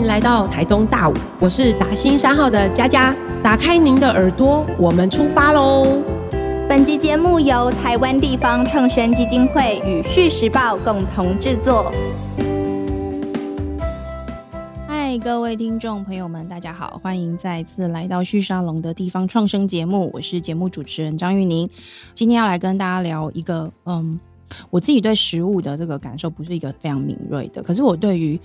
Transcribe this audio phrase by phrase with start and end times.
[0.00, 6.02] 迎来到台东大武，我是达兴三号的佳佳，打开您的耳朵，我们出发喽！
[6.66, 11.92] 本集节目由台湾地方创生基金会与《续时报》共同制作。
[14.88, 21.68] 嗨，各位听众朋友们，大家好，欢迎再次来到旭沙龙的地方创生节目，我是节目主持人张玉宁，
[22.14, 24.18] 今天要来跟大家聊一个，嗯，
[24.70, 28.38] 我自己对食物的这个感受不是一个非常敏锐的，可是我对于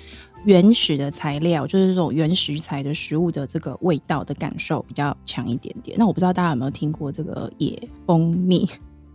[0.46, 5.98] 原始的材料，就是这种原食材的食物的这个味道的感受比较强一点点。
[5.98, 8.68] 那我不知道大家有没有听过这个野蜂蜜？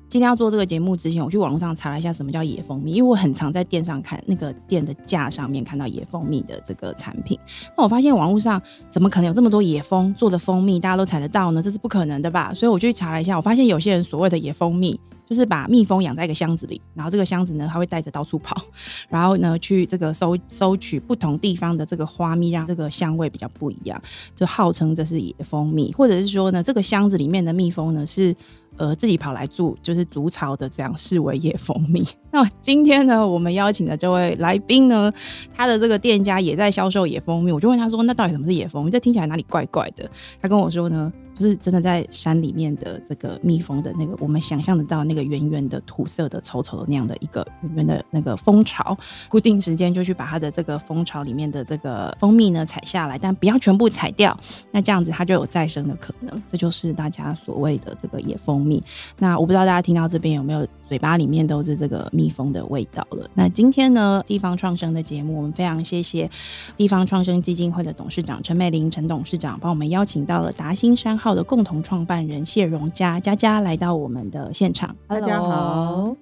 [0.08, 7.38] 今天要做这个节目之前，我去网络上查了一下什么叫野蜂蜜，因为我很常在店上看那个店的架上面看到野蜂蜜的这个产品。
[7.78, 11.62] 那我发现网络上怎么可能有这么多野蜂做的蜂蜜，大家都采得到呢？
[11.62, 12.52] 这是不可能的吧？
[12.52, 14.98] 所以我就去查了一下，我发现有些人所谓的野蜂蜜。
[15.30, 18.60] 就是把蜜蜂养在一个箱子里，然后这个箱子呢，它会带着到处跑，
[19.08, 24.02] 然后呢，去这个收收取不同地方的这个花蜜，让这个香味比较不一样，
[24.34, 28.34] 就号称这是野蜂蜜，或者是说呢，这个箱子里面的蜜蜂呢是
[28.76, 32.04] 呃自己跑来住，就是筑巢的，这样视为野蜂蜜。
[32.32, 35.12] 那今天呢，我们邀请的这位来宾呢，
[35.54, 38.90] 他的这个店家也在销售野蜂蜜，我就问他说，那到底什么是野蜂蜜？
[38.90, 40.10] 这听起来哪里怪怪的？
[40.42, 41.12] 他跟我说呢。
[41.40, 48.94] 就是真的在山里面的这个蜜蜂的那个，我们想象得到那个圆圆的土色的丑丑的那样的一个圆圆的那个蜂巢，
[49.26, 54.38] 固定时间就去把它的这个蜂巢里面的这个蜂蜜呢采下来，但不要全部采掉，
[54.70, 56.42] 那这样子它就有再生的可能。
[56.46, 58.82] 这就是大家所谓的这个野蜂蜜。
[59.18, 63.26] 那我不知道大家听到这边有没有嘴巴里面都是这个蜜蜂的味道了。
[63.32, 66.28] 那今天呢，地方创生的节目，我们非常谢谢
[66.76, 71.29] 地方创生基金会的董事长陈美玲陈董事长帮我们邀请到了达兴山号。
[71.34, 74.94] 的共同创办人谢荣佳佳佳来到我们的现场。
[75.06, 76.14] 大家好，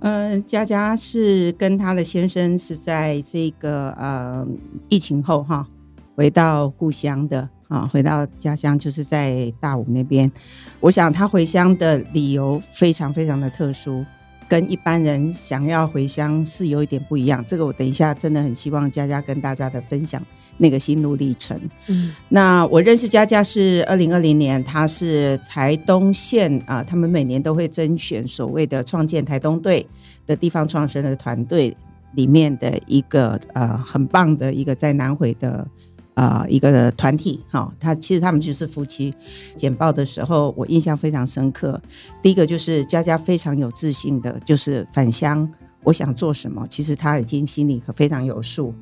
[0.00, 4.46] 嗯，佳佳是跟她的先生是在这个呃
[4.88, 5.66] 疫情后哈
[6.14, 10.30] 回到故乡的啊，回到家乡就是在大武那边。
[10.80, 14.04] 我想他回乡的理由非常非常的特殊。
[14.48, 20.24] 跟一般人想要回乡是有一点不一样，这个我等一下真的很希望佳佳跟大家的分享
[20.58, 21.60] 那个心路历程。
[21.88, 29.86] 嗯，那我认识佳佳是二零二零年，她是台东县啊，他们每年都会甄选所谓的创建台东队
[30.26, 31.76] 的地方创生的团队
[32.14, 35.66] 里面的一个呃很棒的一个在南回的。
[36.16, 39.14] 啊，一个团体哈，他其实他们就是夫妻。
[39.54, 41.78] 简报的时候，我印象非常深刻。
[42.22, 45.46] 第一个就是佳佳非常有自信的，就是返乡，
[45.84, 48.74] 我想做什么，其实他已经心里非常有数。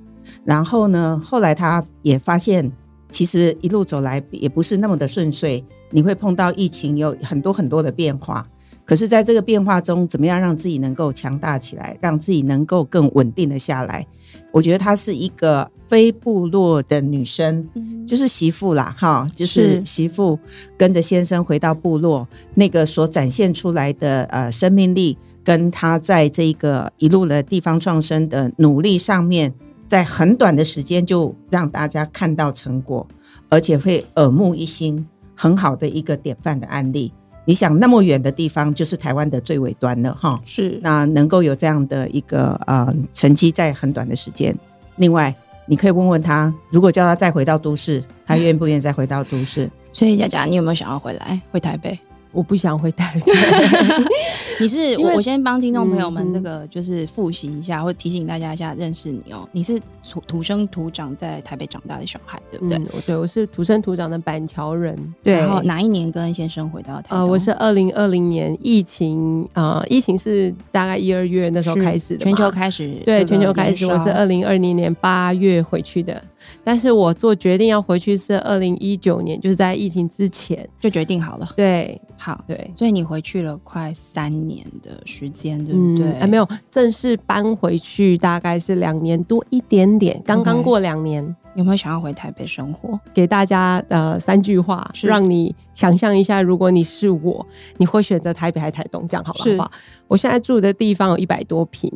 [0.44, 2.70] 然后呢，后来他也发现，
[3.10, 8.46] 其实一路走来也不是那么的顺遂，你会碰到疫情，有很多很多的变化。
[8.84, 14.06] 可是，在这个变化中，怎么样让自己能够强大起来，让自己能够更稳定的下来？
[14.50, 17.68] 我觉得她是一个非部落的女生，
[18.06, 20.38] 就是媳妇啦，哈，就是媳妇
[20.76, 29.52] 跟着先生回到部落，那个所展现出来的呃生命力，跟她在这个一路的地方创生的努力上面，
[29.86, 33.06] 在很短的时间就让大家看到成果，
[33.48, 35.06] 而且会耳目一新，
[35.36, 37.12] 很好的一个典范的案例。
[37.44, 40.41] 你想那么远的地方，就是台湾的最尾端了，哈。
[40.44, 44.56] 是，那能够有这样的一个呃成绩，在很短的时间。
[44.97, 45.34] 另外，
[45.66, 49.71] 你可以问问他，如果叫他再回到都市，他愿不愿意再回到都市？
[49.93, 51.99] 所以，佳佳，你有没有想要回来，回台北？
[52.34, 53.32] 我不想回台北。
[54.60, 59.48] 你是我，我先帮听众朋友们这个就是复习一下，或提醒大家一下认识你哦。
[59.50, 62.78] 你是土土生土长在台北长大的小孩，对不对？
[63.04, 64.96] 对，我是土生土长的板桥人。
[65.22, 67.16] 对，然后哪一年跟先生回到台？
[67.16, 73.86] 呃，我是二零二零年疫情啊，疫情是大概一二月那时候开始的，全球开始，对，全球开始。
[73.86, 76.22] 我是二零二零年八月回去的。
[76.62, 81.53] 但是我做决定要回去是二零一九年，就是在疫情之前就决定好了。
[81.56, 86.19] 对，好，对，所以你回去了快三年的时间，对不对？
[86.19, 91.35] 还没有正式搬回去，大概是两年多一点点，刚刚过两年。
[91.54, 92.98] 有没有想要回台北生活？
[93.12, 97.46] 给大家呃三句话，让你想象一下，如果你是我，
[97.76, 99.06] 你会选择台北还是台东？
[99.08, 99.70] 这样好不好？
[100.08, 101.90] 我现在住的地方有一百多平，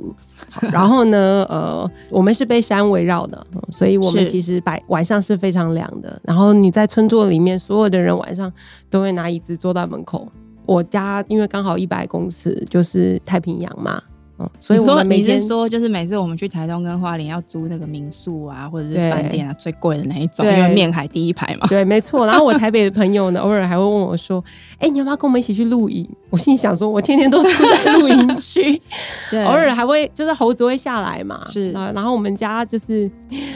[0.73, 6.21] 然后呢，呃，我们是被山围绕的，所以我们其实白晚上是非常凉的。
[6.25, 8.53] 然后你在村座里面，所有的人晚上
[8.89, 10.27] 都会拿椅子坐到门口。
[10.67, 14.03] 我家因为刚好一百公尺就是太平洋嘛。
[14.39, 21.67] 嗯，所以我们你是说，就是每次我们去台东跟花莲要租那个民宿啊，或者是饭店啊，最贵的那一种，因为面海第一排嘛。
[21.69, 22.27] 对，没错。
[22.27, 24.43] 然后我台北的朋友呢， 偶尔还会问我说
[24.79, 27.49] ：“哎，你要不要跟我们一起去露营？”我心想说：“我天天都住
[27.85, 28.81] 在 露营区。”
[29.31, 31.43] 对，偶尔还会就是猴子会下来嘛。
[31.47, 33.11] 是啊，然后我们家就是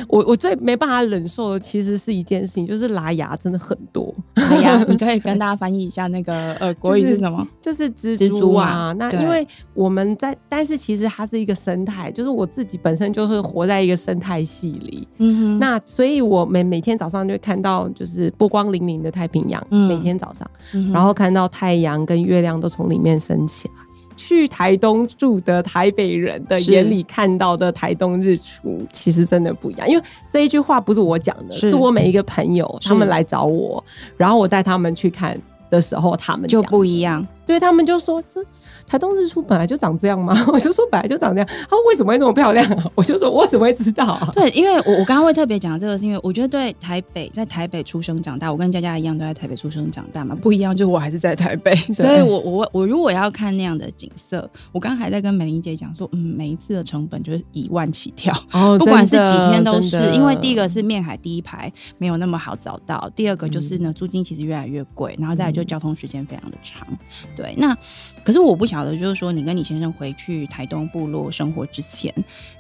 [0.09, 4.13] 我我最没办法忍受的，其实是一件事情，就是拉牙真的很多。
[4.35, 7.47] 拉牙， 你可以跟大家翻译一下那个呃国语是什么？
[7.61, 8.93] 就是蜘蛛啊。
[8.99, 15.07] 那因为我们在，但是其实它是一个生态，就是我自己本身就是活在一个生态系里。
[15.19, 15.59] 嗯哼。
[15.59, 20.49] 那所以我每每天早上就会看到就是波光粼粼的太平洋，每天早上，
[20.93, 23.75] 然后看到太阳跟月亮都从里面升起来。
[24.15, 29.89] 去台东住的台北人的眼里看到的台东日出，其实真的不一样。
[29.89, 33.83] 因为这一句话不是我讲的，是我每一个朋友他们来找我，
[34.17, 35.37] 然后我带他们去看
[35.71, 37.27] 的时候，他们就不一样。
[37.47, 38.41] 对他们就说这
[38.87, 40.35] 台东日出本来就长这样吗？
[40.53, 41.49] 我就说本来就长这样。
[41.69, 42.67] 他为什么会那么漂亮？
[42.95, 44.19] 我就说我怎么会知道？
[44.33, 66.87] 对，因为我我刚刚会特别讲这个，是因为我觉得对台北在台北出生长大，我跟佳佳一样都在台北出生长大嘛，不一样，就我还是在台北，所以我我我如果要看那样的景色，我刚刚还在跟美玲姐讲说，嗯，每一次的成本就是一万起跳，哦，不管是几天都是，因为第一个是面海第一排没有那么好找到，第二个就是呢租金其实越来越贵，然后再来就交通时间非常的长。
[67.35, 67.77] 对，那
[68.25, 72.13] 可是我不晓得，就是说你跟你先生回去台东部落生活之前，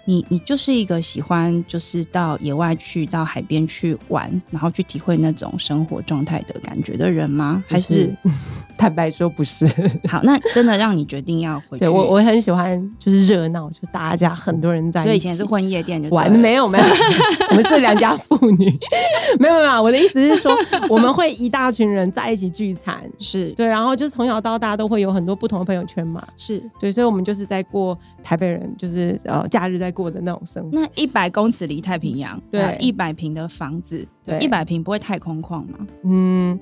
[0.04, 7.62] 你你就是一个喜欢就是到野外去到海边去玩，然后去体会那种生活状态的感觉的人吗？
[7.68, 8.12] 还是
[8.76, 9.66] 坦白说不是？
[10.08, 11.86] 好，那真的让你决定要回去？
[11.86, 16.84] 我我很喜欢就是热闹，就大家很多人在，所以以前是混夜店就玩，没有没有，
[17.50, 18.66] 我们是良家妇女，
[19.38, 20.56] 没有没有，我的意思是说
[20.88, 30.70] 我们会一大群人在一起聚餐，是对，然后就是从小到大家都会有很多不同的朋友圈嘛，是对，所以我们就是在过台北人就是呃假日在过的那种生活。
[30.72, 35.84] 那一百公尺离太平洋，对，一百平的房子，对，一百平不会太空旷吗？
[36.04, 36.56] 嗯，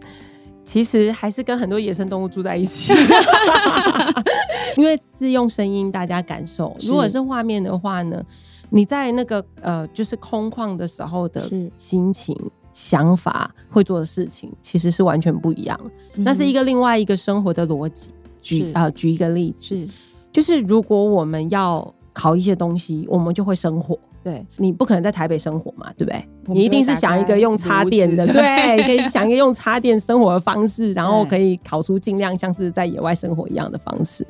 [0.64, 2.90] 其实还是跟很多野生动物住在一起，
[4.78, 6.74] 因为是用声音大家感受。
[6.80, 8.24] 如果是画面的话呢，
[8.70, 12.34] 你在那个呃就是空旷的时候的心情、
[12.72, 15.78] 想法、会做的事情，其实是完全不一样。
[16.14, 18.10] 那是一个另外一个生活的逻辑。
[18.42, 19.88] 举啊，举一个例子，是，
[20.32, 23.98] 就是如果我们要考一些东西，我们就会生火。
[24.22, 26.24] 对，你不可能在台北生活嘛，对不对？
[26.46, 34.26] 你一定是想一个用插电的，对， 可以想一个用插电生活的方式，然后可以烤出尽量像是在野外生活一样的方式。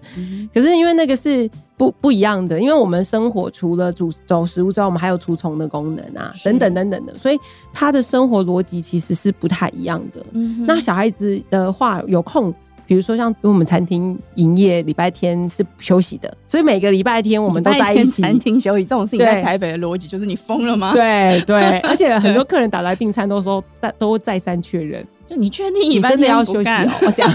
[0.53, 7.39] 可是因为那个是不不一样的，因为我们生活除了煮走食物之外，我们还有除虫的功能啊，等等等等的，所以
[7.73, 10.25] 他的生活逻辑其实是不太一样的。
[10.67, 12.55] 那小孩子的话，有空。
[12.91, 18.21] 比如说，像我们餐厅营业，礼拜天是休息的，所以每个礼拜天我们都在一起。
[18.21, 20.93] 餐厅休息这种事情，在台北的逻辑就是你疯了吗？
[20.93, 26.69] 对对， 而且很多客人打来订餐都说再 都再三确认，就你确定你真的要休息？
[27.07, 27.33] 我讲，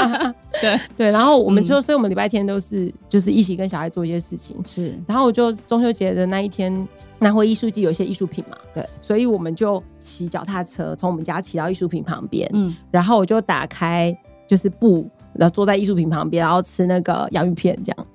[0.60, 4.54] 对对，然后我们就，所以我们礼拜天都是就是一起跟小孩做一些事情。
[4.66, 6.86] 是，然后我就中秋节的那一天
[7.18, 14.14] 拿回艺术季，有一些艺术品嘛，对，所以我们就骑脚踏车从我们家骑到艺术品旁边，嗯，然后我就打开。
[14.48, 18.06] 就是布，然后坐在艺术品旁边，然后吃那个洋芋片，这样。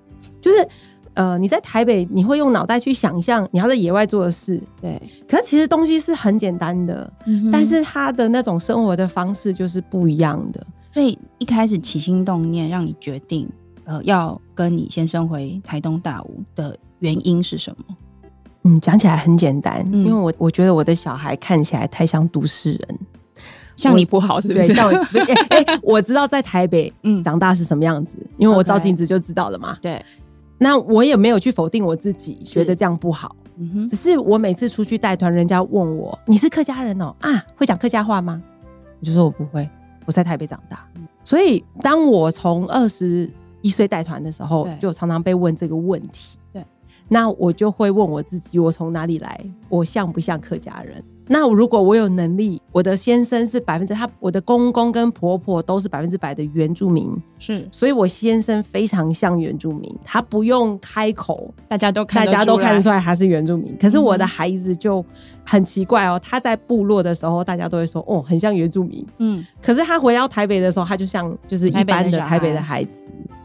[0.41, 0.67] 就是
[1.13, 5.01] 呃，你在台北，你会用脑袋去想象你要在野外做的事，对。
[5.27, 7.13] 可是其实东西是很简单的，
[7.51, 10.65] 但是他的那种生活的方式就是不一样的。
[10.91, 13.47] 所以一开始起心动念让你决定，
[13.83, 17.95] 呃，要跟你先生回台东大武的原因是什么？
[18.63, 22.99] 嗯，讲起来很简单，因为我我觉得我的小孩看起来太像都市人。
[23.75, 24.73] 像你不好是不是？
[24.73, 24.97] 像我，
[25.49, 26.91] 哎，我知道在台北
[27.23, 29.77] 长大是什么样子，因为我照镜子就知道了嘛。
[29.81, 30.03] 对，
[30.57, 33.35] 那我也没有去否定我自己，觉得这样不好。
[33.57, 38.41] 嗯哼，只是我每次出去带团，人家问我你是客家人哦，啊，会讲客家话吗？
[38.99, 39.69] 我就说我不会，
[40.05, 40.87] 我在台北长大。
[41.23, 43.29] 所以当我从二十
[43.61, 46.37] 一岁带团的时候，就常常被问这个问题。
[46.51, 46.65] 对，
[47.13, 49.39] 那我就会问我自己，我从哪里来？
[49.69, 51.01] 我像不像客家人？
[51.27, 63.77] 那如果我有能力，我的先生是百分之他，我的公公跟婆婆都是百分之百的原住民，是，所以我先生非常像原住民，他不用开口，大家都大家都看得出来他是原住民。
[63.79, 65.05] 可是我的孩子就
[65.45, 72.99] 很奇怪哦，他在部落的时候，大家都会说哦，很像原住民，嗯，可是他回到台北的时候，他就像就是一般的台北的孩子。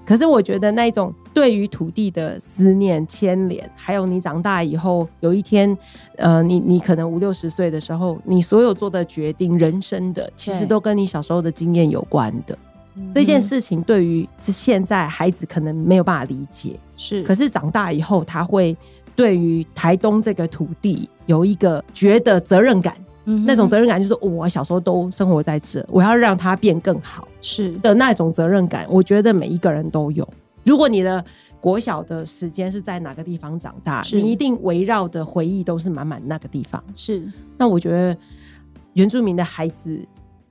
[0.09, 5.77] 可是我觉得那一种对于土地的思念牵连，还有你长大以后有一天，
[6.17, 12.57] 呃，你你可能五六十岁的时候，你所有做的决定，人生的其实都跟你小时候的经验有关的。
[13.13, 18.75] 这件事情对于现在孩子可能没有办法理解，是，可是长大以后他会
[19.15, 22.97] 对于台东这个土地有一个觉得责任感，
[23.47, 30.27] 那种责任感就是我小时候都生活在这，我要让它变更好，是的那种责任感，我觉得每一个人都有。
[30.65, 31.25] 如果你的
[31.61, 36.83] 国小的时间是在哪个地方长大，你一定围绕的回忆都是满满那个地方。
[36.95, 37.23] 是，
[37.57, 38.17] 那我觉得
[38.93, 39.99] 原住民的孩子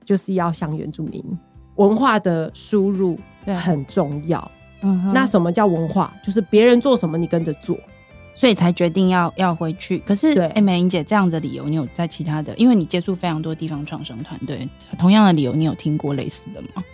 [0.04, 1.22] 就是要像原住民。
[1.76, 3.16] 文化的输入
[3.46, 4.50] 很重要。
[4.82, 6.12] 嗯，那什么叫文化？
[6.22, 7.78] 就是别人做什么，你跟着做，
[8.38, 9.98] 所以才决定要要回去。
[10.06, 12.54] 可是，哎，美玲姐这样的理由，你有在其他的？
[12.56, 16.84] 因为你接触非常多地方创生团队，同样的理由，你有听过类似的吗？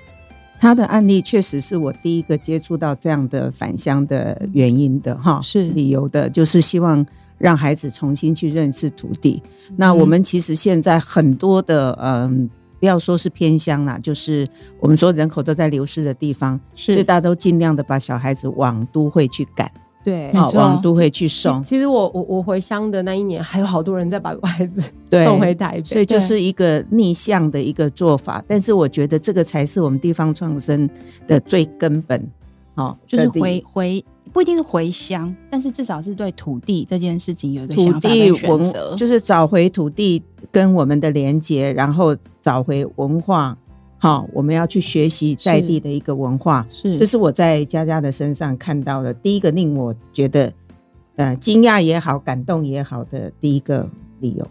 [0.59, 7.05] 他的案例确实是我第一个接触到这样的返乡的原因的哈，是理由的，就是希望
[7.37, 9.43] 让孩子重新去认识土地。
[9.77, 12.49] 那我们其实现在很多的嗯。
[12.81, 14.47] 不要说是偏乡啦，就是
[14.79, 19.71] 我们说人口都在流失的地方，所以大家都尽量的把小孩子往都会去赶，
[20.05, 21.65] 对，往都会去送。
[21.65, 28.45] 其实我我我回乡的那一年，还有好多人在把孩子送回台北，所以就是一个逆向的一个做法。
[28.47, 30.89] 但是我觉得这个才是我们地方创生
[31.27, 32.31] 的最根本，
[32.75, 34.05] 哦，就是回回。
[34.33, 40.21] 不一定是回乡，但是至少是对土地这件事情有一个土地文，就是找回土地
[40.51, 43.57] 跟我们的连接，然后找回文化。
[44.05, 50.53] 好，我们要去学习在地的一个文化，是，这是我在佳佳的身上看到的第一个令我觉得
[51.17, 53.89] 呃惊讶也好，感动也好的第一个
[54.21, 54.47] 理由。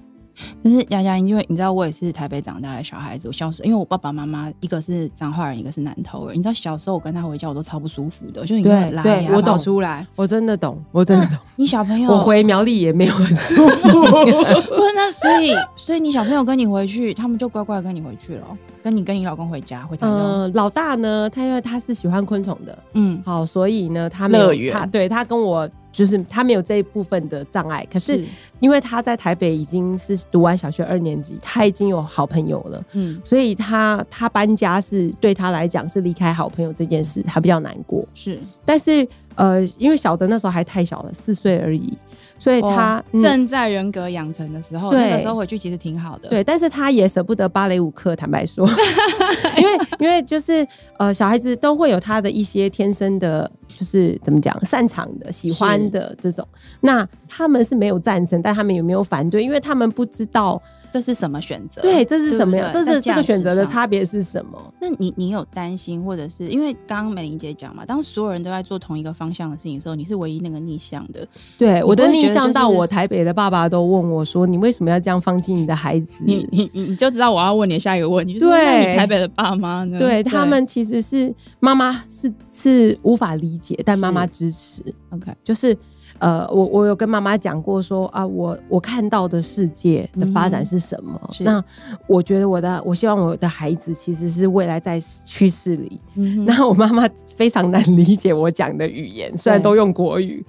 [0.64, 3.28] 就是丫丫，因为你知道我也是台北长大的小孩子。
[3.28, 6.38] 我小时候，因为我爸爸妈妈一个是彰化人，一个是南投人。
[6.38, 8.46] 你知道小时候我跟他回家，我都超不舒服的。
[8.46, 11.38] 就你对对，我懂出来，我真的懂，我真的懂。
[11.56, 13.90] 你小朋友，我回苗栗也没有很舒服。
[13.92, 18.48] 不，那所以所以你小朋友跟你回去，他们就乖乖跟你回去了。
[18.82, 27.88] 跟你跟你老公回家回台嗯，老大呢，他因为他是喜欢昆虫的，嗯，好，所以呢，他没有他对他跟我就是他没有这一部分的障碍。
[27.90, 28.26] 可是
[28.60, 38.06] 因为他在台北已经是读完小学二年级，他已经有好朋友了，嗯，所以他他搬家是对他来讲是离开好朋友这件事，他比较难过。
[38.14, 41.98] 是，但是呃，因为小的那时候还太小了，四岁而已。
[42.44, 46.28] 所以他正在人格养成的时候，那个时候回去其实挺好的。
[46.28, 48.68] 对，但是他也舍不得芭蕾舞课，坦白说，
[49.58, 56.46] 因为因为就是呃，小孩子都会有他的一些天生的，就是怎么讲，擅长的、喜欢的这种。
[56.82, 59.42] 那他们是没有赞成，但他们有没有反对？
[59.42, 60.62] 因为他们不知道。
[60.94, 61.82] 这是什么选择？
[61.82, 62.70] 对，这是什么呀？
[62.72, 64.74] 这是这个选择的差别是什么？
[64.80, 71.28] 那你你有担心，或者是因为刚刚美玲姐讲嘛，当所有人都在做同一个方向的事情的时候，你是唯一那个逆向的。
[71.58, 78.38] 对，我的逆向到我台北的爸爸都问我说：“你为什么要这样放弃你的孩子？”你你你就知道我要问你下一个问题。
[78.38, 79.98] 对，你台北的爸妈呢？
[79.98, 84.84] 对他们其实是妈妈是是无法理解，但妈妈支持。
[85.10, 85.76] OK，就是。
[86.20, 91.20] 呃，我我有跟妈妈讲过，说啊，我我看到的世界的发展是什么？
[91.42, 91.64] 那
[92.08, 96.00] 我觉得我的，我希望我的孩子其实是未来在趋势里。
[96.46, 97.04] 那我妈妈
[97.36, 100.46] 非常难理解我讲的语言，虽然都用国语。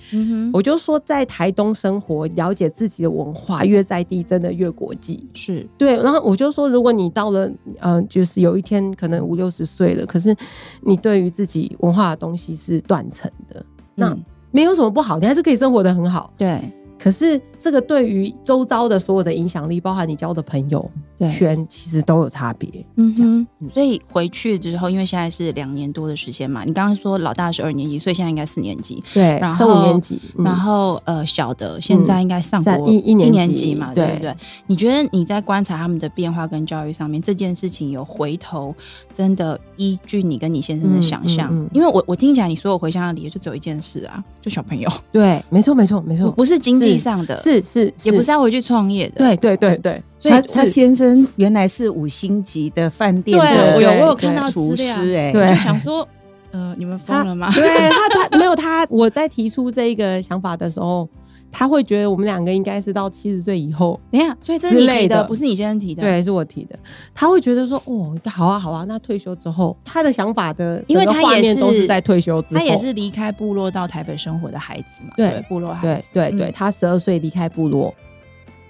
[0.52, 5.28] 我就说，在台东生活，了解自己的文化，越在地，真的越国际。
[5.35, 5.97] 是对。
[5.97, 10.37] 然后我就说，如果你到了，嗯，就是有一天可能五六十岁了，可是
[10.83, 14.16] 你对于自己文化的东西是断层的，那。
[14.54, 16.32] 没有什么不好，你还是可以生活的很好。
[16.38, 16.61] 对。
[16.96, 20.90] 可是这个对于周遭的所有的影响力，包含你交的朋友
[21.28, 22.70] 圈，其实都有差别。
[22.96, 23.14] 嗯
[23.61, 29.02] 哼，所以回去之后，因为现在是两年多的时间嘛，你刚刚说老大是二年级，所以现在应该四年级。
[29.12, 34.34] 对，然后五年级，然后呃小的现在应该上过一一年级嘛，对不对？
[34.66, 38.75] 你觉得你在观察他们的变化跟教育上面，这件事情有回头
[39.12, 41.52] 真的依据你跟你先生的想象？
[41.75, 44.87] 因为我我听起来你所有回乡的理由就只有一件事啊，就小朋友。
[45.11, 46.99] 对，没错没错没错，不是经济。
[46.99, 49.15] 上的是是，也不是要回去创业的。
[49.17, 56.07] 对对对对，所以他先生原来是五星级的饭店的，我有我有看到厨师哎，对，想说
[56.51, 57.51] 呃，你们疯了吗？
[57.55, 61.09] 对他他 没有他，我在提出这一个想法的时候。
[61.51, 66.79] 他会觉得我们两个应该是到七十岁以后，等下，所以这是你提的，不是你先生提的，对，是我提的。
[67.15, 77.95] 他会觉得说，哦，好啊，好啊，那退休之后，他的想法的，因为他也是都是在退休之后，他也是离开部落到台北生活的孩子嘛，对，部落孩子，对对对，他十二岁离开部落，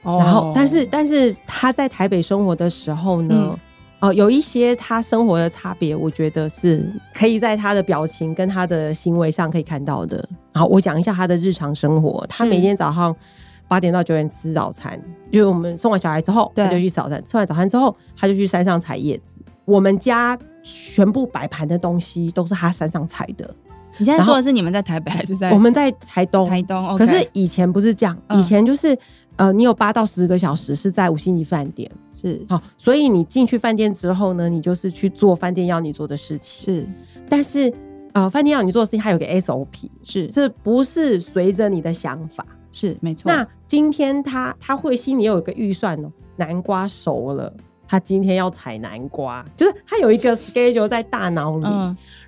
[0.02, 3.58] 然后，但是但是他在台北生活的时候呢？
[4.04, 10.22] 哦，有一些他生活的差别，我觉得是可以在他的表情跟他的行为上可以看到的。
[10.52, 13.16] 然后我讲一下他的日常生活，他每天早上
[13.66, 15.00] 八点到九点吃早餐，
[15.32, 23.54] 就是我们送完小孩之后，他就去早餐，吃完早餐之后，他就去山上采叶子，我们家全部摆盘的东西都是他山上采的。
[23.96, 25.52] 你现在说的是你们在台北还是在？
[25.52, 26.46] 我们在台东。
[26.48, 28.98] 台东，可是以前不是这样，以前就是
[29.36, 32.44] 呃，你有八到十个小时是在五星级饭店，是。
[32.48, 36.74] 好，所以你进去饭店之后呢，你就是去做饭店要你做的事情。
[36.74, 36.88] 是，
[37.28, 37.72] 但是
[38.12, 43.30] 呃，饭店要你做的事情，它有个 SOP，是，这不是随着你的想法，是没错。
[43.30, 47.52] 那今天他他会心里有一个预算哦，南瓜熟了。
[47.86, 51.66] 他今天要采南瓜，就是他有一个 schedule 在大脑里，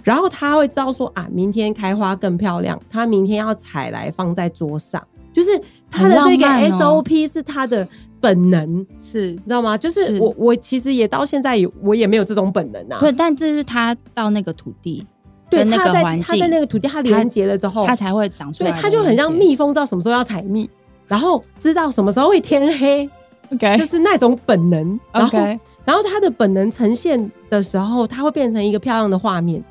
[0.04, 5.02] 然后他会知道说啊，明天开花更漂亮，他明天要采来放在桌上，
[5.36, 5.50] 就是
[5.90, 7.86] 他的这个 SOP 是他的
[8.18, 9.76] 本能，是知道吗？
[9.76, 15.06] 就是我我其实也到现在也我也没有这种本能啊，对，但这是他到那个土地，
[15.50, 20.70] 对，那个环境，他在那个土地，他连接了之后，他才会长出来，对，他就很像蜜蜂，知道什么时候要采蜜，
[21.06, 23.06] 然后知道什么时候会天黑。
[23.52, 25.38] OK，就是那种本能，然后，
[25.84, 29.62] 然后他的本能呈现的时候，它会变成一个漂亮的画面。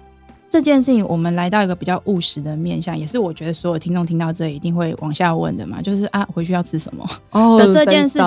[0.56, 7.06] 这件事情，我们来到一个比较务实的面向，也是我觉得所有听众听到这一定会往下问的嘛，就是啊，回去要吃什么
[7.60, 8.26] 的这件事情。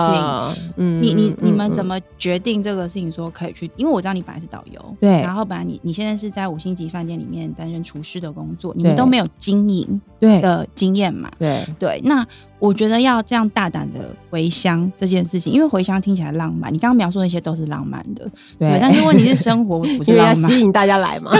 [0.76, 3.10] 嗯，你你你们怎么决定这个事情？
[3.10, 11.30] 说可以去，因为我知道你本来是导游，对，然后本来你你现在是在五星级饭店里面担任厨师的工作，你们都没有经营对的经验嘛？
[11.38, 12.26] 对对，那。
[12.58, 14.00] 我觉得要这样大胆的
[14.30, 18.78] 回乡这件事情，因为回乡听起来浪漫，你刚刚描述那些都是浪漫的，对。
[18.80, 21.30] 但是问题是生活不是 浪漫，吸引大家来嘛，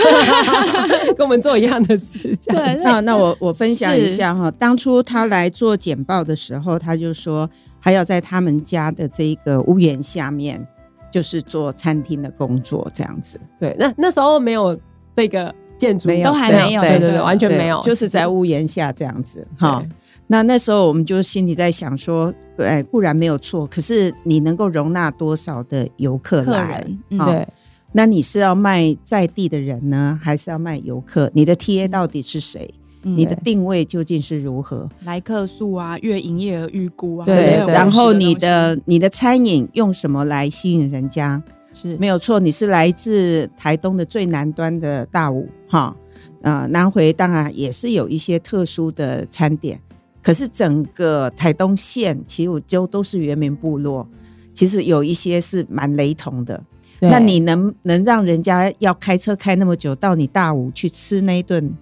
[1.17, 2.37] 跟我们做一样的事。
[2.47, 7.49] 对，那那我我分享一下哈，当初他来做简报的时候，他就说
[7.81, 10.65] 还要在他们家的这个屋檐下面，
[11.11, 13.41] 就是做餐厅的工作这样子。
[13.59, 14.79] 对，那那时候没有
[15.17, 19.83] 这个建筑，都还没有，对对对，完全没有，就是在屋檐下这样子哈。
[20.29, 26.87] 那那时候我们就心里在想说，哎，固然没有错，可是你能够容纳多少的游客来？
[27.09, 27.49] 对，
[27.93, 31.31] 那你是要卖在地的人呢，还是要卖游客？
[31.35, 32.73] 你的 TA 到底是谁？
[33.03, 34.87] 你的定位究竟是如何？
[35.05, 41.43] 来客数啊，月营业额预估啊，对，然后你的你的餐饮用什么来吸引人家？
[41.73, 45.97] 是没有错，你是来自台东的最南端的大武哈，
[46.43, 49.81] 呃，南回当然也是有一些特殊的餐点。
[50.29, 54.07] 可是整个台东县，其实就都是原民部落，
[54.53, 56.63] 其实有一些是蛮雷同的。
[57.01, 61.75] 那你能能让人家要开车开那么久到你大武去吃那一顿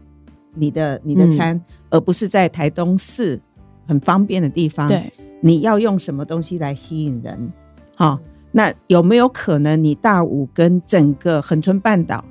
[0.54, 3.36] 你的你的餐，而不是在台东市
[3.84, 4.86] 很方便的地方？
[4.86, 7.52] 对，你要用什么东西来吸引人？
[7.96, 8.16] 好，
[8.52, 12.24] 那有没有可能你大武跟整个恒春半岛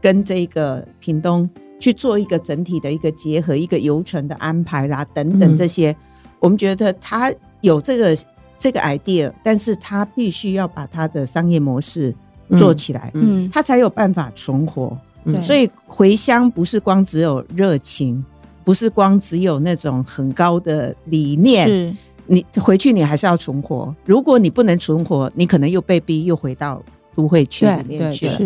[0.00, 1.46] 跟这个屏东？
[1.78, 5.94] 去做一个整体的一个结合，一个流程的安排啦，等等这些，
[6.40, 8.16] 我们觉得他有这个
[8.58, 12.14] 这个 idea，但是他必须要把他的商业模式
[12.56, 14.96] 做起来，嗯，他才有办法存活。
[15.42, 18.24] 所以回乡不是光只有热情，
[18.64, 21.94] 不是光只有那种很高的理念，
[22.26, 23.94] 你回去你还是要存活。
[24.04, 26.82] 如果你不能存活，你可能又被逼又回到。
[27.18, 28.38] 都会去里面去了，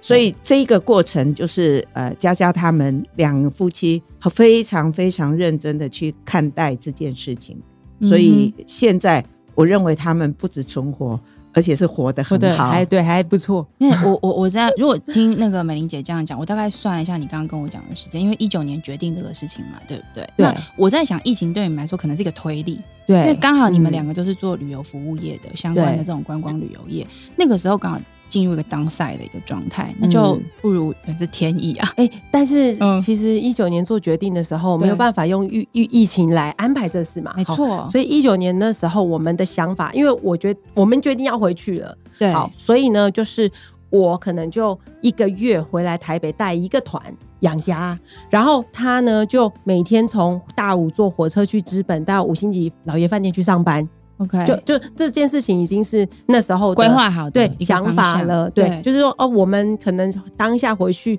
[0.00, 7.60] 所以这一个过程就是呃，佳佳他们两夫妻非常非常认真的去看待这件事情，
[8.02, 9.24] 所以现在
[9.56, 11.18] 我认为他们不止存活，
[11.52, 13.66] 而且是活得很好，还对还不错。
[13.78, 20.30] 因为我我我在如果听那个美玲姐这样讲，我大概算了一下你刚刚跟我讲的时间，因为一九年决定这个事情嘛，对不对？
[20.36, 20.54] 对。
[20.76, 27.04] 我在想，疫情对你们来说可能是一个推力，对，因为刚好你们两个都是做旅游服务业的相关的这种观光旅游业，
[27.36, 28.00] 那个时候刚好。
[28.30, 31.92] 进入一个当赛的一个状态，那就不如源自天意啊！
[31.96, 37.88] 哎，但是其实一九年做决定的时候，没有办法用疫疫疫情来安排这事嘛，没错。
[37.90, 43.50] 所以一九年那时候，我们的想法，因为我觉得我们决定要回去了，对，好，所以呢，就是
[43.90, 47.02] 我可能就一个月回来台北带一个团
[47.40, 47.98] 养家，
[48.30, 53.88] 然后他呢就每天从大武坐火车去资本到五星级老爷饭店去上班。
[54.20, 61.18] OK，就就这件事情已经是那时候规划好对想法了，对，就是说哦，我们可能当下回去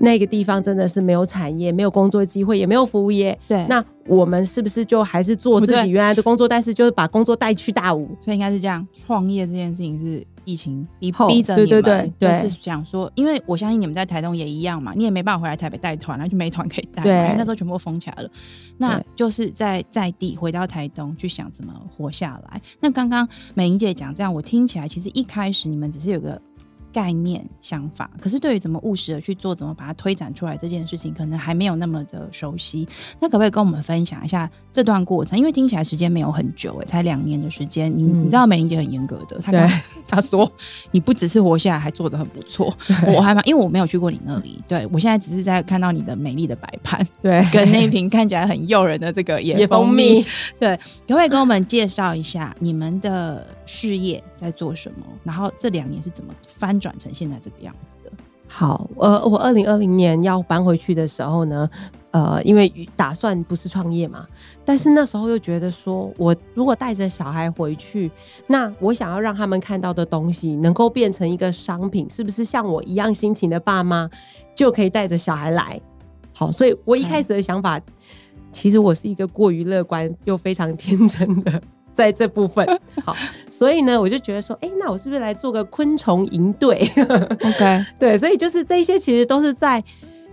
[0.00, 8.06] 那个地方真的是没有产业，没有工作机会，也没有服务业，对，那我们是不是就还是做自己原来的工作，但是就是把工作带去大五？
[8.20, 10.22] 所以应该是这样，创业这件事情是。
[10.44, 18.30] 疫情逼逼着你们，就是想说，因为我相信你们在台东也一样嘛，你也没办法回来台北带团，然后就没团可以带，对，那时候全部封起来了。
[18.78, 22.60] 那就是在在地回到台东去想怎么活下来。
[22.80, 26.40] 那刚刚美玲姐讲这样，我听起来其实一开始你们只是有个
[26.92, 32.86] 概念想法，可是对于怎么务实的去做，怎么把它推展出来这件事情，可能还没有那么的熟悉。
[33.18, 35.38] 那可不可以跟我们分享一下这段过程？
[35.38, 37.90] 因为听起来时间没有很久，哎，才两年的时间。
[37.96, 39.52] 你你知道美玲姐很严格的，她
[40.06, 40.50] 她说
[40.90, 42.72] 你不只是活下来，还做的很不错。
[43.06, 50.24] 我还蛮，因为我没有去过你那里，对我现在只是在看到你的美丽的摆盘，对，跟那瓶看起来很诱人的这个野蜂蜜，
[50.58, 55.06] 对，可不可以跟我们介绍一下你们的事业在做什么？
[55.22, 58.12] 然后这两年是怎么翻转成现在这个样子的？
[58.48, 61.70] 好，呃，我二零二零年要搬回去的时候呢，
[62.10, 64.26] 呃，因为打算不是创业嘛，
[64.62, 68.10] 但是那时候又觉得说，我如果带着小孩回去，
[68.48, 74.10] 那我想要让他们看到的东西能够变成一个商品，是不是像我一样心情的爸妈
[74.54, 75.80] 就可以带着小孩来？
[76.34, 77.80] 好，所以我一开始的想法，
[78.52, 81.62] 其实我是一个过于乐观又非常天真的。
[81.92, 82.66] 在这部分，
[83.04, 83.14] 好，
[83.50, 89.82] 所以呢，我就觉得说，哎，那我是不是来做个昆虫营队？OK， 对，所以就是这些，其实都是在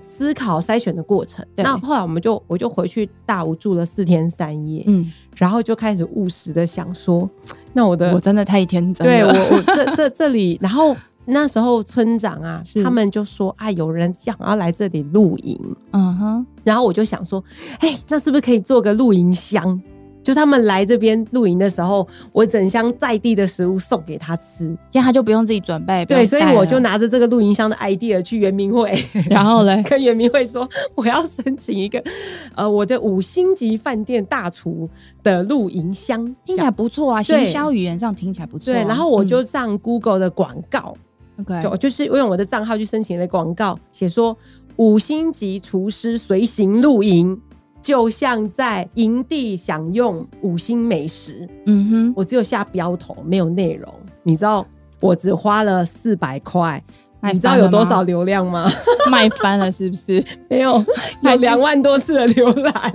[0.01, 1.45] 思考筛选的过程。
[1.55, 7.29] 那后来我们就，我就回去大吴住了四天三夜，嗯，然后就开始务实的想说，
[7.73, 10.95] 那我的我真的太天真了，对我我这这这里，然后
[11.25, 17.43] 那时候村长啊，他们就说啊，有人想要来这里露营，嗯哼，然后我就想说，
[17.79, 19.79] 哎，那是不是可以做个露营箱？
[20.29, 26.05] 就他们来这边露营的时候，我整箱在地的食物送给他吃，这样他就不用自己准备。
[26.05, 28.93] 对，所以我就拿着这个露营箱的 idea 去圆明会，
[29.27, 31.99] 然后呢， 跟圆明会说我要申请一个
[32.53, 34.87] 呃我的五星级饭店大厨
[35.23, 38.71] 的露营箱，听起来不错啊，行销语言上听起来不错。
[38.71, 40.95] 对，然后我就上 Google 的广告
[41.39, 44.37] ，OK，就就是用我的账号去申请了广告，写说
[44.75, 47.41] 五星级厨师随行露营。
[47.81, 53.91] 就像在营地享用五星美食，嗯哼，我只有下标头，没有内容。
[54.23, 54.65] 你知道
[54.99, 56.83] 我只花了四百块，
[57.21, 58.69] 你知道有多少流量吗？
[59.09, 60.23] 卖翻了是不是？
[60.49, 60.83] 没有，
[61.23, 62.91] 有两万多次的浏览，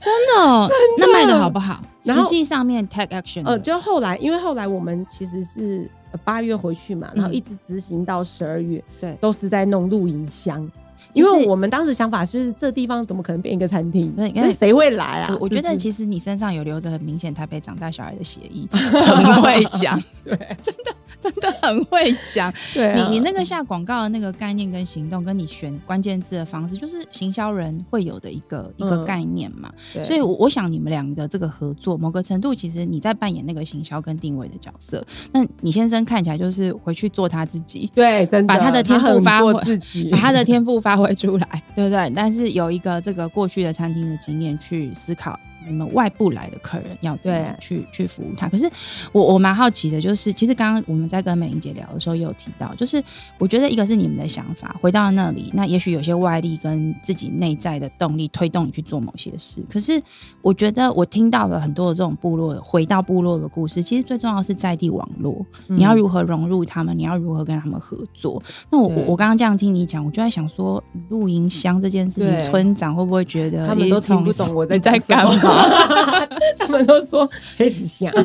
[0.00, 0.68] 真的？
[0.98, 1.80] 那卖的好不好？
[2.02, 5.90] 实际上面 take action，呃，就后来，因为后来我们其实是
[6.24, 10.66] 八月回去嘛，然后一直执行到十二月，对，都是在弄露营箱。
[11.12, 14.12] 因为我们当时想法就是，这地方怎么可能变一个餐厅？
[14.16, 15.36] 那谁会来啊？
[15.40, 22.52] 我觉得其实你身上有留着很明显台北长大小孩的协议， 很会讲， 对，真的真的很会讲。
[22.72, 29.68] 对，你你那个下广告的那个概念跟行动，跟你选关键字的方式，就是行销人会有的一个一个概念嘛。
[30.06, 35.04] 所以我想你们两个这个合作，某个程度其实你在扮演那个行销跟定位的角色。
[35.32, 40.99] 那你先生看起来就是回去做他自己，对，真的把他的天赋发挥自己，把他的天赋发。
[41.02, 42.10] 会出来，对不对？
[42.14, 45.38] 但是有一个这个过去的餐厅的经验去思考。
[45.70, 48.48] 你们外部来的客人要怎么去去服务他？
[48.48, 48.68] 可是
[49.12, 53.02] 我我蛮好奇的，就是其实刚刚我们在跟美玲姐聊的时候，也有提到，就是
[53.38, 59.64] 我觉得一个是你们的想法回到那里，那也许有些外力跟自己内在的动力推动你去做某些事。
[59.70, 60.02] 可是
[60.42, 68.42] 我觉得我听到了很多的这种部落回到部落的故事，其实最重要是在地网络，你要如何融入他们，你要如何跟他们合作。
[68.70, 75.59] 那我我刚刚这样听你讲，我就在想说，露营箱这件事情，村长会不会觉得他们都听不懂我在在干嘛？
[76.58, 78.12] 他们都说黑死香，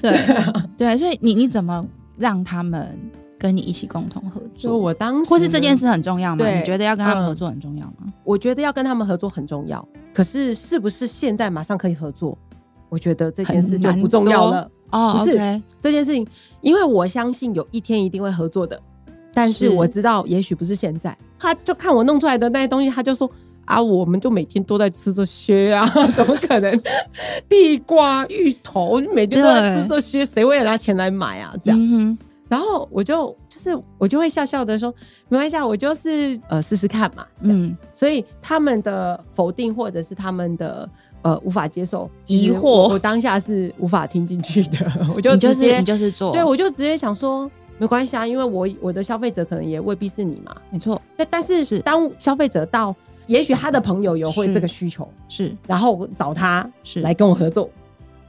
[0.00, 0.12] 对
[0.76, 1.84] 对，所以你你怎么
[2.16, 2.98] 让他们
[3.38, 4.70] 跟你一起共同合作？
[4.70, 6.48] 就我当时，或是这件事很重要吗？
[6.48, 8.12] 你觉得要跟他们合作很重要吗？
[8.24, 12.36] 我觉得要跟他们合作很重要，可是是不是现在马上可以合作？
[12.88, 15.16] 我觉得这件事就不重要了哦。
[15.18, 15.32] 不是
[15.80, 16.26] 这件事情，
[16.60, 18.80] 因为我相信有一天一定会合作的，
[19.32, 21.16] 但是我知道也许不是现在。
[21.36, 23.30] 他就看我弄出来的那些东西，他就说。
[23.64, 26.80] 啊，我们就每天都在吃这些啊， 怎么可能？
[27.48, 31.54] 地瓜、芋头，每天都在吃这些，谁会拿钱来买啊？
[31.62, 34.92] 这样，然后我就就是我就会笑笑的说，
[35.28, 37.26] 没关系，我就是呃试试看嘛。
[37.40, 40.88] 嗯，所以他们的否定或者是他们的
[41.22, 44.78] 呃无法接受疑惑，我当下是无法听进去的。
[45.16, 51.00] 我就直接你就是做，对我就直接想说没关系啊，因为我我的消费者可能也未必是你嘛，没错。
[51.16, 52.94] 但但是是当消费者到。
[53.26, 57.00] 也许他的朋友有会这个需求，是，然后找他是。
[57.00, 57.68] 来跟我合作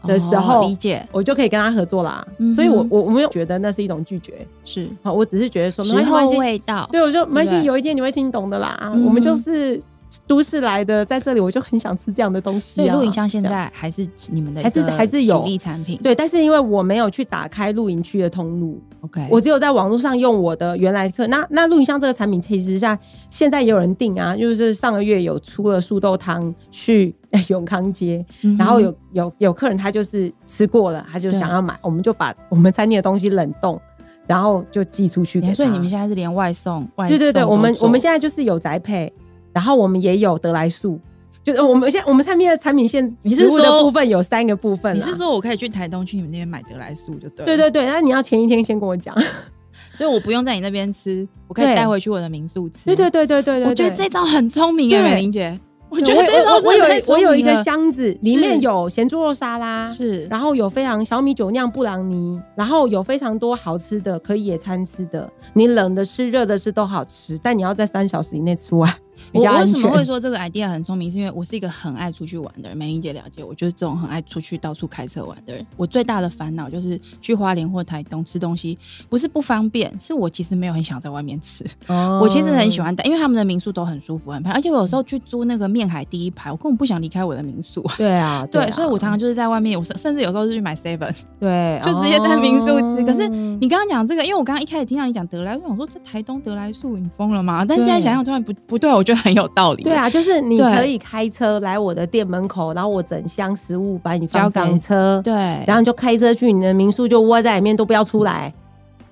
[0.04, 2.26] 的时候，理解，我就可以跟他合作啦。
[2.56, 8.92] 所以，我我我没有觉得那是一种拒绝，是，好，我只是觉得说，没关系，味道，对，我就没关系，有一天你会听懂的啦。
[8.92, 9.82] 我们就是。
[10.28, 12.76] 都市来的，在这里我就很想吃这样的东西。
[12.76, 16.00] 所以露营箱现在还是你们的，还是还是有主力产品。
[16.02, 21.28] 对，但是因为我没有去打开露营区的通路，OK，我只有在网络上用我的原来客。
[21.28, 22.98] 那那露营箱这个产品，其实像
[23.30, 27.16] 现在也有人订啊，就是上个月有出了素豆汤去
[27.50, 28.26] 永康街，
[28.58, 33.80] 然后有有有客人他就是吃过了，他就想要买，我们就把我们餐厅的东西冷冻。
[34.28, 35.40] 然后就寄出去。
[35.54, 39.14] 所以你们现在是连外送，对对对，我们我们现在就是有宅配，
[39.56, 41.00] 然后我们也有得来速。
[41.42, 44.96] 就是我们现在我们产品的产品线，你是说的部分有三个部分？
[44.96, 47.46] 你是说我可以去台东去你们那边买得来速就对？
[47.46, 49.16] 对对对，那你要前一天先跟我讲，
[49.94, 52.86] 所以我不用在你那边吃，我可以带回去我的民宿吃。
[52.86, 55.60] 对对对对对对，我觉得这招很聪明哎，美玲姐。
[55.88, 68.92] 我觉得我我有我有一个箱子，里面有咸猪肉沙拉，是，然后有非常小米酒酿布朗尼，然后有非常多好吃的，可以野餐吃的，你冷的吃热的吃都好吃，但你要在三小时以内吃完。
[69.34, 71.12] 我为什么会说这个 idea 很聪明？
[71.12, 75.66] 是因为我是一个很爱出去玩的人，美玲姐了解我，就是这种很爱出去到处开车玩的人。
[75.78, 78.78] 我最大的烦恼就是去花莲或台东吃东西，
[79.10, 81.64] 不是不方便，是我其实没有很想在外面吃。
[81.88, 87.86] 哦，我其实很喜欢，因为他们的民宿都很舒服、很漂亮，而且我有时候去租那个面海第一排，我根本不想离开我的民宿。
[87.98, 93.04] 对啊，对，所以我常常就是在外面，我甚至有时候是去买 seven，对， 就直接在民宿吃。
[93.06, 97.66] 可是你刚刚讲这个，因为我刚刚一开始听到你讲德莱，我想说这台东德来树，你疯了吗？
[97.66, 99.84] 但现在想想突然不不对，我觉得很有道理。
[99.84, 105.34] 对啊，就是你可以开车来我的店门口，然后我整箱食物把你交上车，对，
[105.66, 108.54] 然后就开车去你的民宿，就窝在里面都不要出来。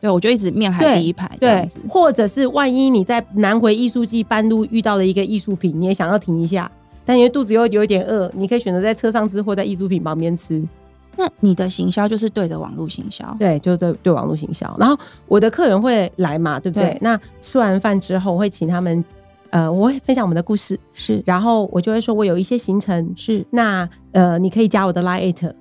[0.02, 6.70] 对，我就一直面海第一排，对，或者是万一你在南回艺术季半路遇到了一个艺术品，你也想要停一下，
[7.06, 10.62] 但因为肚子又有一点饿，你可以选择在车上吃，或在艺术品旁边吃。
[11.16, 14.76] 那你的行销就是对着网络行销，对，就对对网络行销。
[14.78, 16.98] 然后我的客人会来嘛，对不对？
[17.02, 19.06] 那吃完饭之后会请他们。
[19.54, 25.54] 呃，我会分享我们的故事，是，然后我就会说，我有一些行程，是，那呃，你可以加我的 Line，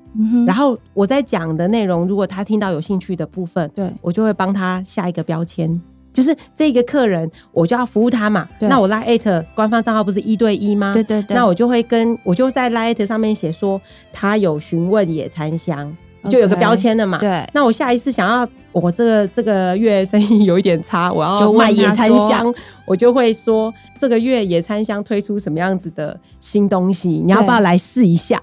[0.46, 3.92] 然后我在讲的内容，如果他听到有兴趣的部分，对。
[4.00, 5.78] 我就会帮他下一个标签，
[6.11, 10.94] 就是这个客人，我就要服务他嘛，那我 Line 官方账号不是一对一吗？
[10.94, 13.78] 对对对，那我就会跟我就在 Line 上面写说，
[14.11, 15.94] 他有询问野餐箱。
[16.30, 17.48] 就有个标签的嘛，对。
[17.52, 22.52] 那我下一次想要我这个这个月生意有一点差，我要卖野餐箱，
[22.87, 28.40] 我就会说这个月野餐箱推出什么样子的新东西，你要不要来试一下？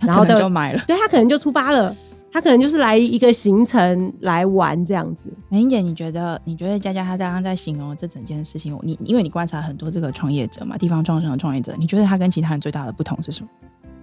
[0.00, 1.94] 然后就买了，对他可能就出发了，
[2.32, 5.24] 他可能就是来一个行程来玩这样子。
[5.48, 13.48] 美英姐，你觉得你觉得佳佳她刚刚在形容这整件事情，你因为你观察很多这个创业者嘛，地方创生的创业者，你觉得他跟其他人最大的不同是什么？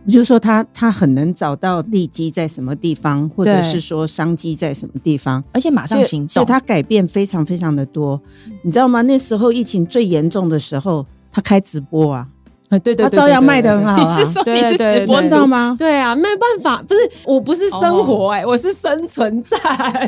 [0.07, 8.21] 就是说，他他很能找到利基在什么地方，或者是说商机在什么地方，而且马上行动，所以他改变非常非常的多，
[8.63, 9.01] 你知道吗？
[9.01, 12.27] 那时候疫情最严重的时候，他开直播啊，
[12.69, 15.75] 啊对对，他照样卖的很好啊，对对，知道吗？
[15.77, 19.59] 对啊，没办法，不是我不是生活哎，我是生存战，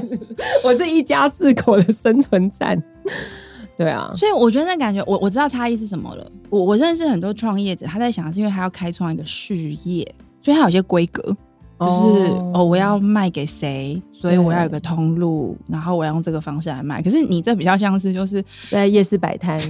[0.64, 2.82] 我是一家四口的生存战。
[3.78, 6.32] 对啊，所以我觉得那感觉，我我知道差异是什么了。
[6.50, 11.22] 我我认识很多创业者，他在想是因为他要开创一个事业，所以他有些规格，
[11.80, 14.02] 就是哦，我要卖给谁。
[14.20, 17.02] 所以我要有个通路，然后我要用这个方式来卖。
[17.04, 19.62] 可是你这比较像是就是在夜市摆摊，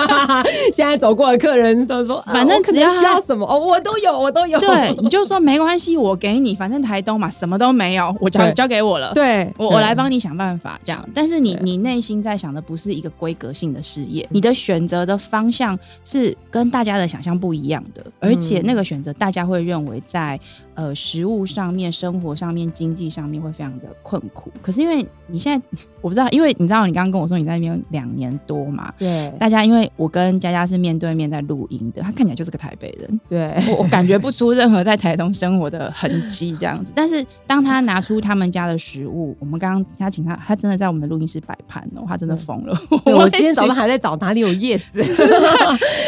[0.72, 4.58] 现在走过的客人都说，反正只要需要什么哦，我都有，我都有。
[4.58, 9.12] 对，你就说没关系，我给你，反正台东嘛，什么都没有，我交交给我了。
[9.12, 11.06] 对，我我来帮你想办法这样。
[11.14, 20.40] 但是你你内心在想的不是一个规格性的事业，你的选择的方向是跟大家的想象不一样的，而且那个选择大家会认为在
[20.74, 23.73] 呃食物上面、生活上面、经济上面会非常。
[23.80, 25.66] 的困苦，可是因为你现在
[26.00, 36.92] 我不知道，因为你知道你刚刚跟我说你在那边两年多嘛，对，大家因为我跟佳佳是面对面在录音的，他看起来就是个台北人，对 我我感觉不出任何在台东生活的痕迹这样子。
[36.96, 42.78] 但是当他拿出他们家的食物，我们刚刚他请他，他真的在我们的录音室摆盘哦，他真的疯了。
[43.06, 45.02] 我今天早上还在找哪里有叶子，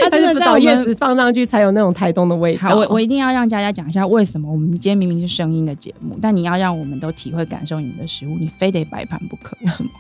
[0.03, 2.77] 他真的找叶子放上去才有那种台东的味道。
[2.77, 7.56] 我我一定要让佳佳讲一下为什么我们今天明明是声音的节目，但你要让我们都体会感。
[7.57, 9.57] 感受你们的食物，你非得摆盘不可？
[9.63, 9.91] 为什么？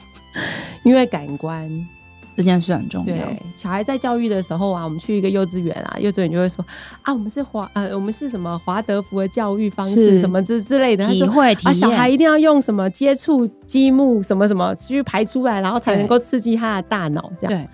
[0.83, 1.89] 因为感官
[2.35, 3.15] 这件事很重要。
[3.17, 6.63] 对，小孩在教育的时候啊，我们去一个幼稚园啊，幼稚园就会说
[7.01, 11.09] 啊，我们是华呃，我们是什么华德福的教育方式，什么之之类的。
[11.09, 17.33] 体会啊，小孩一定要用什么接触积木什么什么去排出来，然后才能够刺激他的大脑。
[17.41, 17.59] 这样。
[17.59, 17.67] 对。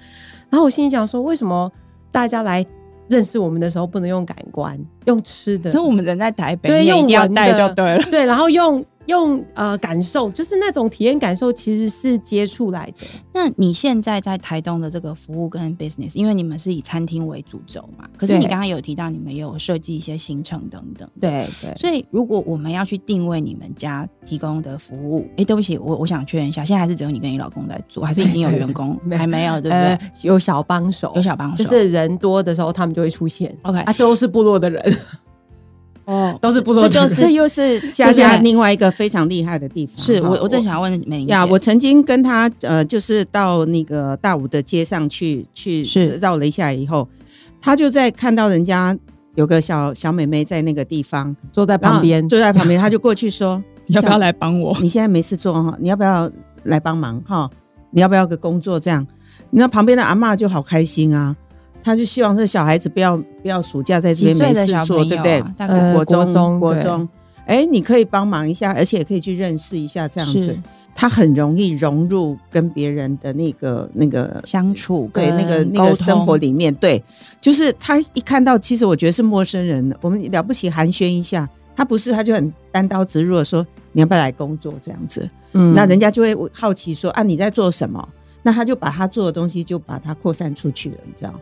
[0.48, 1.68] 然后我心里想说，为什么
[2.12, 2.64] 大家来
[3.08, 5.72] 认识我们的时候不能用感官，用吃的？
[5.72, 8.02] 所以我们人在台北，对，用要带就对了。
[8.08, 8.84] 对，然后用。
[9.12, 13.06] 用呃感受，就是那种体验感受，其实是接触来的。
[13.34, 21.08] 那你现在在台东的这个服务跟 business，因为你们是以餐厅为主轴嘛，可是你刚刚有提到你们有设计一些行程等等。
[21.20, 21.74] 对对。
[21.76, 28.98] 所以如果我们要去定位你们家提供的服务，哎，对不起，我我想确认一下，现在还是只有你跟你老公在做，还是已经有员工？
[29.12, 29.98] 还没有，对不对？
[30.22, 33.54] 有小帮手，有小帮手，就是人多的时候他们就会出现。
[33.62, 34.96] OK，啊，都是部落的人。
[36.04, 39.96] 哦，都是部落，这这又是佳佳另外一个非常厉害的地方。
[39.96, 45.84] 是我我正想要问美呀，我曾经跟他呃，就是到那个大武的街上去去
[46.20, 47.08] 绕了一下以后，
[47.60, 48.96] 他就在看到人家
[49.36, 54.76] 有个小小妹妹在那个地方坐在旁边，坐在旁边，他就过去说：“你要不要来帮我？
[54.80, 56.30] 你现在没事做哈，你要不要
[56.64, 57.48] 来帮忙哈？
[57.92, 59.06] 你要不要个工作这样？”
[59.54, 61.36] 那旁边的阿妈就好开心啊。
[61.82, 65.42] 他就希望这小孩子不要不要暑假在这边没事做，对不对？
[65.56, 67.08] 大概国中国中，
[67.46, 70.56] 哎，你可以帮忙一下，而且也可以去认识一下这样子。
[70.94, 77.02] 他很容易融入跟别人的那个那个相处，对那个那个生活里面，对，
[77.40, 88.06] 就是他一看到，其实我觉得是陌生人，我们了不起寒暄一下，他不是他就很单刀直入的说你要不要来工作这样子，嗯，那人家就会好奇说啊你在做什么？
[88.42, 91.32] 那他就把他做的东西就把它扩散出去了，你知道。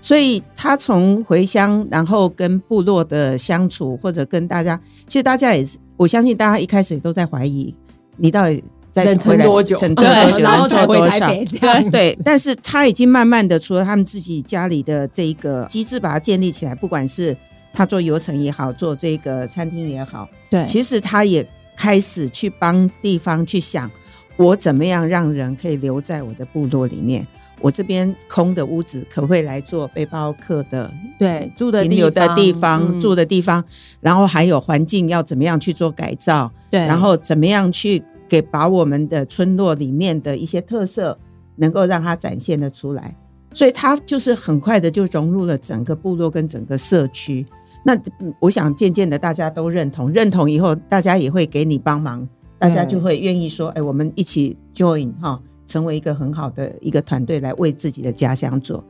[0.00, 7.74] 所以他从回乡，然后跟部落的相处，或者跟大家，其实大家也是，我相信大家一开始也都在怀疑
[8.16, 12.18] 你到底在撑多久，撑 多久，然后做多少，对对。
[12.24, 17.36] 但是他已经慢慢的，除了他们自己家里的这一个机制把它建立起来，不管是
[17.72, 23.90] 他做游程也好，做这个餐厅也好，对，其实他也开始去帮地方去想，
[24.36, 27.26] 我怎么样让人可以留在我的部落里面。
[27.60, 30.90] 我这边空的屋子可不可以来做背包客的？
[31.18, 33.62] 对，住的停留的地方，住的地方，
[34.00, 36.50] 然后还有环境要怎么样去做改造？
[36.70, 41.18] 对，然后怎么样去给把我们的村落里面的一些特色
[41.56, 43.14] 能够让它展现的出来？
[43.52, 47.44] 所以它就是很快的就融入了整个部落跟整个社区。
[47.84, 47.96] 那
[48.38, 52.26] 我想渐渐的大家都认同，认同以后大家也会给你帮忙，
[52.58, 58.82] 大家就会愿意说：“哎，我们一起 join 哈。”成为一个很好的一个团队来为自己的家乡做。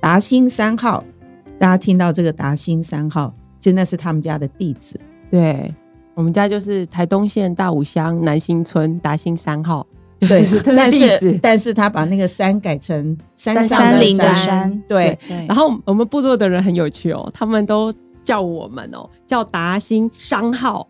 [0.00, 1.04] 达兴三号，
[1.58, 4.98] 大家听到这个达兴三号，真的是他们家的地址。
[5.30, 5.72] 对，
[6.14, 9.86] 我们家就是台东县大武乡南兴村达兴三号。
[10.18, 10.42] 对，
[10.74, 14.82] 但是 但是他把那个山改成山上的山。
[14.88, 17.92] 对，然后我们部落的人很有趣哦，他们都
[18.24, 20.88] 叫我们哦叫达兴商号，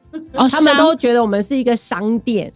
[0.49, 2.53] 他们都觉得我们是一个商店。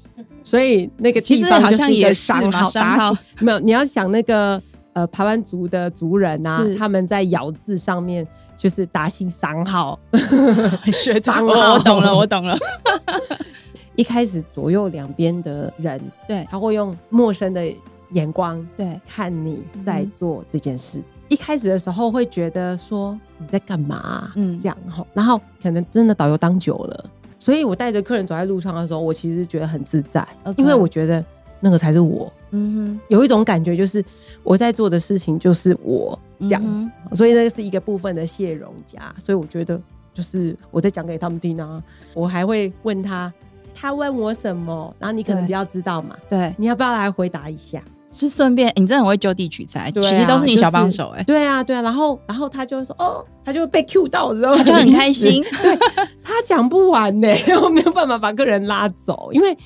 [0.47, 8.25] 所以那个地方就是一个商号，没有你要想那个呃排湾族的族人呐，他们在咬字上面
[8.57, 9.99] 就是达兴商号，
[11.03, 12.57] 学商号，我懂了，我懂了。
[13.97, 17.67] 一开始左右两边的人，对，他会用陌生的
[18.13, 19.01] 眼光对。
[19.05, 21.03] 看你在做这件事。
[21.27, 27.05] 一开始的时候会觉得说你在干嘛，嗯，这样哈，然后可能真的导游当久了。
[27.47, 31.25] 所以我带着客人走在路上的时候，我其实觉得很自在，因为我觉得
[31.61, 32.33] 那个才是我。
[32.51, 34.05] 嗯哼，有一种感觉就是
[34.43, 39.15] 我在做的事情就是我这样子，所以那个是一个部分的谢荣家。
[39.17, 39.81] 所以我觉得
[40.13, 41.81] 就是我在讲给他们听啊，
[42.15, 43.33] 我还会问他，
[43.73, 47.81] 他问我什么，然后你可能比较知道嘛，对，你要不要来回答一下？
[48.17, 51.23] 是顺便，你真的很会就地取材，其实都是你小帮手哎。
[51.25, 55.43] 对啊，对啊，然后然后他就说哦，他就会被 Q 到，然后他就很开心。
[55.63, 55.77] 对，
[56.25, 57.29] 他讲不完呢，
[57.63, 59.57] 我没有办法把个人拉走，因为。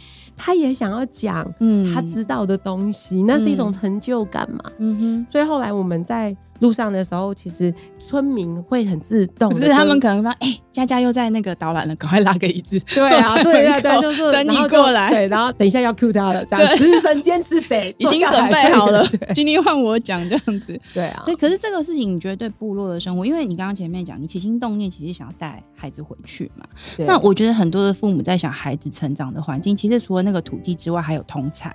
[0.42, 4.72] 他也想要讲，嗯，他知道的东西，那是一种成就感嘛。
[4.78, 15.10] 嗯哼，所以后来我们在路上的时候，其实村民会很自动，是他们可能说：“哎，佳佳又在那个导览了，赶快拉个椅子。”对啊，对对对，就是等你过来。
[15.10, 17.00] 对，然后等一下要 cue 他了，这样子。
[17.00, 20.78] 神间是谁 已经准备好了，今天换我讲这样子。
[20.94, 26.66] 对啊，对，可是这个事情，你觉得对部落的生活，因为你刚刚前面讲，你起心动念其实想要带孩子回去嘛。
[26.98, 31.74] 那我觉得很多的父母在想孩子成长的环境，其实除了那个土地之外，还有同才，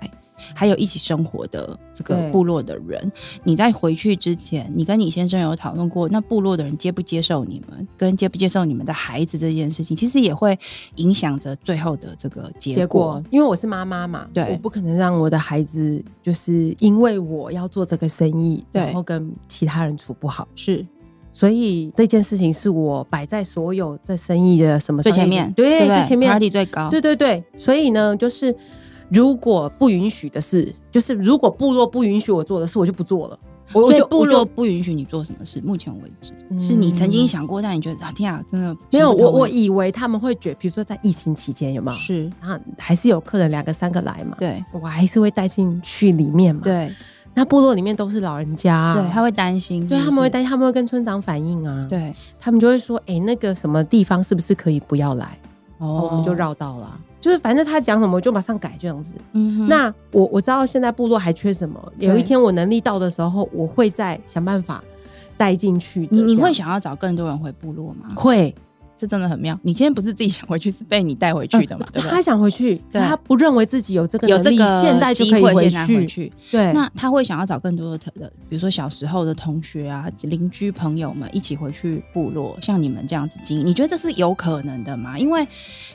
[0.54, 3.10] 还有一起生活的这个部落的人。
[3.44, 10.58] 你在回去之前，你跟你先生有讨论过，那部落的人接不接受你们，跟接不接受你们的孩子这件事情，其实也会
[10.96, 13.22] 影响着最后的这个结果。
[13.30, 20.46] 因为我是妈妈嘛，对，我不可能让我的孩子就是因为我要做这个生意，然后跟其他人处不好。
[20.54, 20.86] 是，
[21.32, 26.88] 所以这件事情是我摆在所有这生意的什么最前面，对，最前面压力最高。
[26.90, 28.54] 对对对，所以呢，就是。
[29.10, 33.38] 如果不允许的事，就是如果部落不允许我做的事，我就不做了。
[33.72, 39.10] 我就部落不允许你做什么事，目前为止是你曾经想过，但你觉得啊，天啊，真的没有。
[39.10, 41.98] 我我以为他们会觉，比如说在疫情期间有没有？
[41.98, 44.36] 是啊，还是有客人两个三个来嘛？
[44.38, 46.60] 对，我还是会带进去里面嘛。
[46.62, 46.88] 对，
[47.34, 51.88] 那部落里面都是老人家，对，他会担心，对，他们会担心，他们会跟村长反映啊。
[51.90, 55.36] 对，他们就会说，哎，那个什么地方是不是可以不要来？
[55.78, 57.00] 哦，我们就绕道了。
[57.26, 59.16] 就是反正他讲什么，我就马上改这样子。
[59.32, 61.92] 嗯，那我我知道现在部落还缺什么。
[61.98, 64.80] 有一天我能力到的时候，我会再想办法
[65.36, 66.08] 带进去。
[66.12, 68.14] 你你会想要找更多人回部落吗？
[68.14, 68.54] 会，
[68.96, 69.58] 这真的很妙。
[69.62, 71.86] 你今天不是自己想回去，是被你带回去的嘛？
[71.92, 72.10] 对不对？
[72.10, 76.06] 他想回去，对他不认为自己有这个有这个现在就可以回去。
[76.06, 76.32] 去。
[76.50, 85.18] 对，那他会想要找更多的的，比如说小时候的同学啊、邻居朋友们一起回去部落，像你们这样子经营，你觉得这是有可能的吗？
[85.18, 85.46] 因为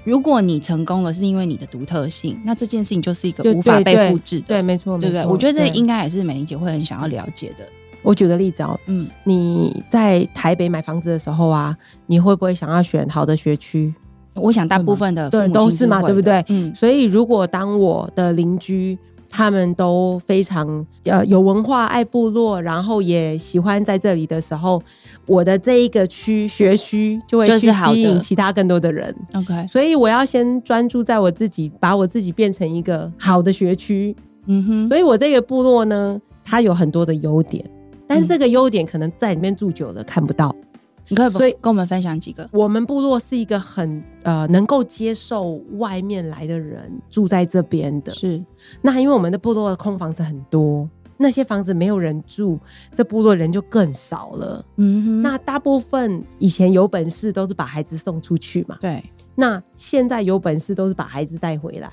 [0.03, 4.47] 如果你成功了，是因为你的独特性，那这件事情就是一个无法被复制的。
[4.47, 5.25] 对，没错，对不对？
[5.25, 7.67] 我觉得这应该也是美玲姐会很想要了解的。
[8.03, 11.75] 我举个例子哦，嗯，你在台北买房子的时候啊，
[12.07, 13.93] 你会不会想要选好的学区？
[14.33, 16.43] 我想大部分的对都是嘛，对不对？
[16.47, 18.97] 嗯，所以如果当我的邻居
[19.29, 24.81] 他们都非常呃有文化、爱部落，然后也喜欢在这里的时候，
[25.25, 29.13] 我的这一个区学区就会去吸引其他更多的人。
[29.33, 34.15] OK，所以我要先专注在我自己，把我自己变成一个好的学区。
[34.47, 37.63] 嗯哼，所以我这个部落呢，它有很多的优点。
[38.11, 40.53] 但是这个优点可能在里面住久了看不到，
[41.07, 42.47] 你可以所以跟我们分享几个。
[42.51, 48.43] 我们部落是一个很呃能够接受外面来的人住在这边的，是
[48.81, 52.59] 那因为我们的部落的空房子很多，那些房子没有人住，
[52.93, 54.65] 这部落人就更少了。
[54.75, 59.03] 嗯哼，那大部分以前有本事都是把孩子送出去嘛，对。
[59.35, 61.89] 那现在有本事都是把孩子带回来。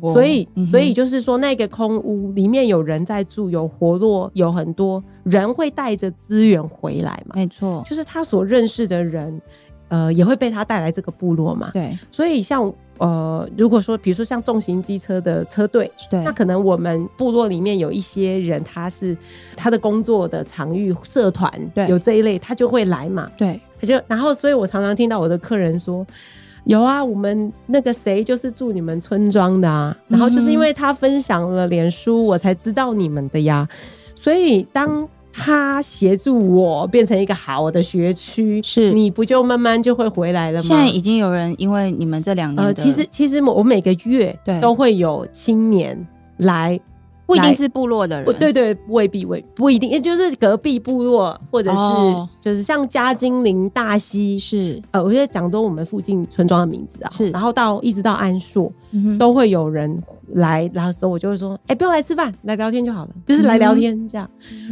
[0.00, 7.34] 所以，所以就是说，那个空屋里面有人在住，有活络，有很多人会带着资源回来嘛。
[7.36, 9.40] 没错，就是他所认识的人，
[9.88, 11.70] 呃，也会被他带来这个部落嘛。
[11.72, 19.16] 对，所以像呃，如果说比如说像重型机车的车队，对，那可能我们部落里面有一些人，他是
[19.56, 23.30] 他的工作的场域社团，对，有这一类，他就会来嘛。
[23.38, 26.04] 对，他就然后，所以我常常听到我的客人说。
[26.64, 33.68] 有啊，我们那个谁就是住你们村庄的啊，然后就是因为他分享了脸书，我才知道你们的呀。
[34.14, 40.64] 所以当他协助我变成一个好的学区，是你不就慢慢就会回来了吗？
[40.66, 46.06] 现在已经有人因为你们这两年，呃，其实其实我每个月都会有青年
[46.38, 46.80] 来。
[47.26, 51.76] 不一定是部落的人，对对，未必未不一定，也就是隔壁部落，或者是
[52.40, 54.80] 就是像嘉金林、大溪，是。
[54.90, 58.70] 呃，我觉得讲多我们附近村庄的名字啊，是，然后到一直到安硕，
[59.18, 60.02] 都会有人
[60.34, 64.28] 来，然后时候我就会说，哎，不用来吃饭，来聊天就好了，就是来聊天这样，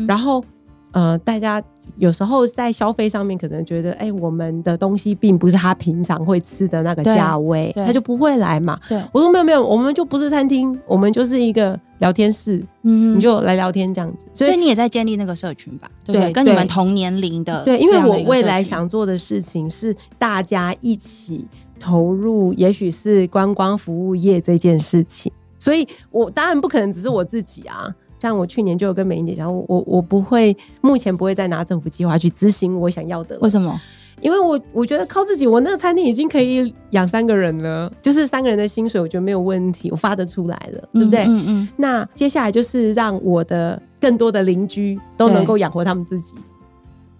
[0.07, 0.45] 然后
[0.93, 1.63] 呃，大家。
[1.97, 8.79] 有时候在消费上面，可能觉得，哎，我们的东西并不是他平常会吃的那个价位，他就不会来嘛。
[8.89, 14.27] 对，我说没有没有，我们就不是餐厅，我们就是一个聊天室，嗯，你就来聊天这样子。
[14.33, 15.89] 所以你也在建立那个社群吧？
[16.05, 17.63] 对，跟你们同年龄的。
[17.63, 21.47] 对，因为我未来想做的事情是大家一起
[21.79, 25.31] 投入，也许是观光服务业这件事情，
[25.61, 27.95] 所以我当然不可能只是我自己啊。
[28.21, 33.39] 像我去年就有跟美英姐讲，我我我不会，目前不会再拿政府计划去执行我想要的。
[33.41, 33.81] 为什么？
[34.23, 41.25] 因为我我觉得靠自己，我那个餐厅已经可以养三个人了，就是三个人的薪水，我觉得没有问题，我发得出来了，对不对？
[41.25, 41.69] 嗯嗯。
[41.77, 46.35] 那接下来就是让我的更多的邻居都能够养活他们自己，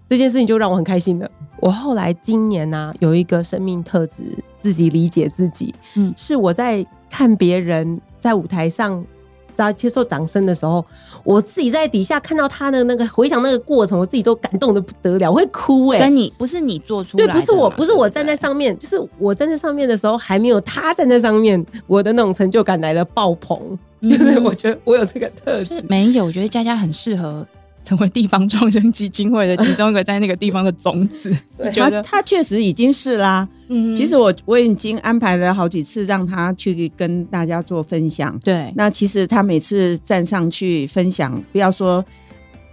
[0.07, 1.29] 这件事情就让我很开心了。
[1.59, 4.23] 我后来今年呢，有一个生命特质，
[4.59, 9.05] 自己理解自己，嗯，是我在看别人在舞台上。
[9.53, 10.83] 在接受掌声的时候，
[11.23, 15.99] 我自己在底下看到他的那个回想那个过程，我自己都感动的不得了，会哭哎。
[15.99, 25.83] 跟你不是你做出来，对，不是我，不是我站在上面，就是我站在上面的时候，还没有他站在上面，我的那种成就感来了爆棚，就是 我觉得我有这个特质。
[25.87, 27.45] 美玲姐，我觉得佳佳很适合。
[27.83, 31.35] 成为地方创生基金会的其中一个在那个地方的种子，
[31.75, 33.47] 他他确实已经是啦。
[33.67, 38.39] 嗯，其实我我已经安排了好几次让他去跟大家做分享。
[38.39, 42.03] 对，那其实他每次站上去分享，不要说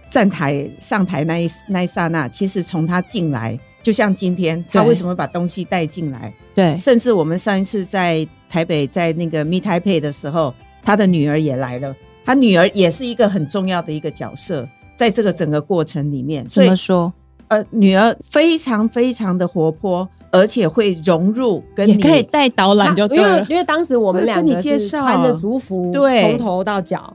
[0.09, 6.33] 站台上台那一那一刹那，其实从他进来，就像今天他为什么把东西带进来？
[6.53, 10.53] 对，甚至我们上一次在台北在那个 Meet Taipei 的时候，
[10.83, 11.95] 他的女儿也来了，
[12.25, 14.67] 他女儿也是一个很重要的一个角色。
[15.01, 17.11] 在这个整个过程里面，怎么说？
[17.47, 23.43] 呃，女儿非常非常的活泼，而且会融入，跟你可以带导览就对了。
[23.49, 27.11] 因为当时我们两个是穿着族服，对，从头到脚。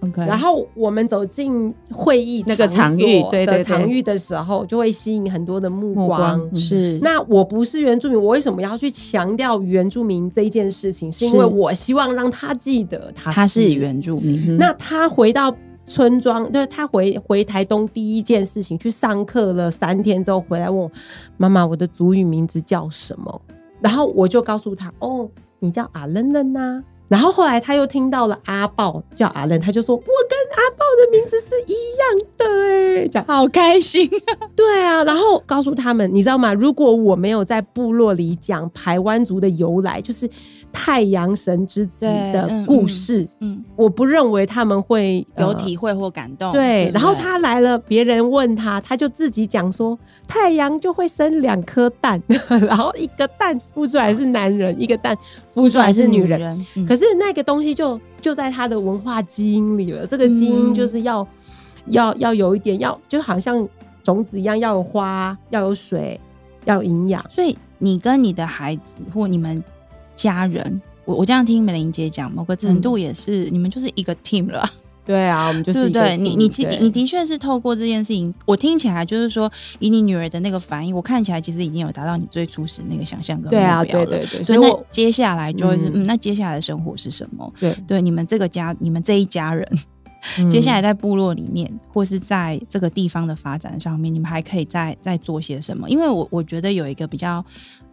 [0.00, 6.40] OK，然后我们走进会议那个场域，对对场域的时候，就会吸引很多的目光。
[6.56, 11.12] 是，那我不是原住民，我为什么要去强调原住民这一件事情？
[11.12, 14.56] 是因为我希望让他记得他他是原住民。
[14.56, 15.54] 那他回到。
[15.86, 20.90] 村庄，就是他回回台东第一件事情，去上课了三天之后回来问我
[21.36, 23.40] 妈妈，我的族语名字叫什么？
[23.80, 25.28] 然后我就告诉他，哦，
[25.60, 26.82] 你叫阿愣愣呐。
[27.08, 32.44] 然后后来他又听到了阿豹叫阿愣，他就说，我跟阿豹的名字是一样的
[33.02, 34.48] 哎，讲好开心啊。
[34.56, 36.52] 对啊，然后告诉他们，你知道吗？
[36.52, 40.28] 如果我没有在部落里讲排湾族的由来，就是
[40.72, 46.50] 太阳神之子的故事，嗯，我不认为他们会有体会或感动。
[46.52, 49.98] 对，然后他来了，别人问他，他就自己讲说，
[50.28, 52.22] 太阳就会生两颗蛋，
[52.68, 55.16] 然后一个蛋孵出来是男人，一个蛋
[55.54, 56.66] 孵出来是女人。
[56.86, 61.26] 可是那个东西就就在他的文化基因里了，这个基因就是要
[61.86, 63.68] 要要有一点，要就好像。
[64.06, 66.20] 种子一样要有花，要有水，
[66.64, 67.20] 要有营养。
[67.28, 69.60] 所以你跟你的孩子或你们
[70.16, 74.68] 家人，我我这样听美玲姐讲，某个程度也是你们就是一个 team 了。
[75.06, 76.50] 对啊，我们就是对你你
[76.80, 79.48] 你的确是透过这件事情，我听起来就是说，
[79.78, 83.84] 以你女儿的那个反应，我看起来其实已经有达到你最初始那个想象跟目标了。
[83.84, 84.42] 对啊，对对对。
[84.42, 87.52] 所以那接下来就会是，嗯，那接下来的生活是什么？
[87.60, 89.64] 对对，你们这个家，你们这一家人。
[90.50, 95.88] 接下来在部落里面，或是在这个地方的发展上面，你们还可以再再做些什么？
[95.88, 97.44] 因为我我觉得有一个比较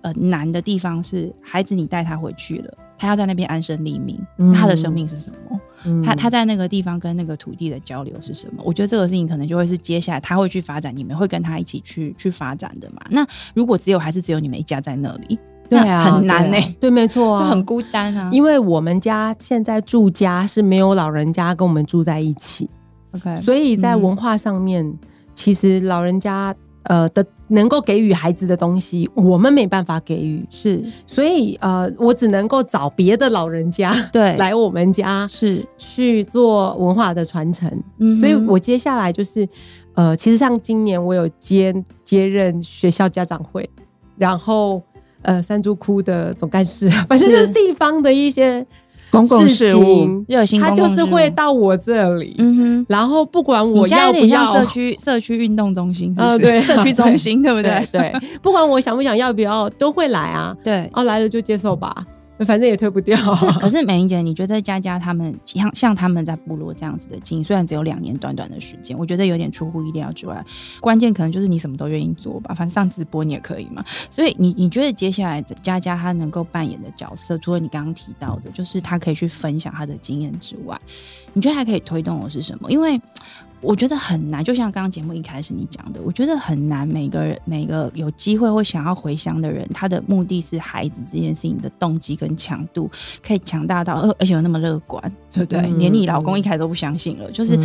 [0.04, 4.18] 呃难的地方是，孩子你带他回去了，他要在那边安身立命，
[4.54, 5.60] 他的生命是什么？
[6.02, 8.64] 他他在那个地方跟那个土地的交流是什么？
[8.64, 13.02] 我觉得这个事情可能就会是接下来他会去发展，你们会跟他一起去去发展的嘛？
[13.10, 15.38] 那如果只有还是只有你们一家在那里？
[15.70, 16.58] 对啊，很难呢。
[16.80, 18.30] 对，没错，啊就很孤单啊。
[18.32, 22.70] 因为我们家现在住家是没有老人家跟我们住在一起
[23.12, 23.38] ，OK。
[23.38, 24.98] 所以在文化上面，
[25.34, 26.54] 其实老人家
[26.84, 30.46] 呃的能够给予孩子的东西，我们没办法给予。
[30.50, 37.70] 是，所以呃，我只能够找别的老人家对 来我们家是去做文化的传承。
[38.00, 39.48] 嗯，所以我接下来就是
[39.96, 41.74] 呃，其实像今年我有接
[42.04, 43.70] 接任学校家长会，
[44.18, 44.82] 然后。
[45.26, 48.68] 呃，三猪窟的总干事， 反正就是地方的一些
[49.20, 57.88] 公共事务热心，他就是会到我这里，嗯哼，然后不管我要不要社区社区运动中心，呃，对，社区中心， 对不对？
[57.92, 62.04] 对，不管我想不想要不要，都会来啊，对，哦，来了就接受吧。
[62.46, 63.18] 反正也推不掉。
[63.60, 70.44] 可是美玲姐，你觉得佳佳他们像像他们在部落这样子的经营，虽然只有两年短短的时间，我觉得有点出乎意料之外。
[70.80, 73.84] 关键可能就是你什么都愿意做吧，反正上直播你也可以嘛。
[74.10, 80.80] 所以你你觉得接下来佳佳她能够扮演的角色，除了你刚刚提到的，就是她可以去分享她的经验之外，
[81.34, 82.72] 你觉得还可以推动的是什么？
[82.72, 83.00] 因为
[83.64, 86.88] 我觉得很难，就像刚刚节目一开始你讲的，我觉得很难。
[86.88, 92.92] 每个人每个有机会或想要回乡的人，他的目的是孩子这件事情的动机跟强度
[93.26, 95.02] 可以强大到，而而且有那么乐观，
[95.32, 95.62] 对不对？
[95.78, 97.58] 连你老公一开始都不相信了，就是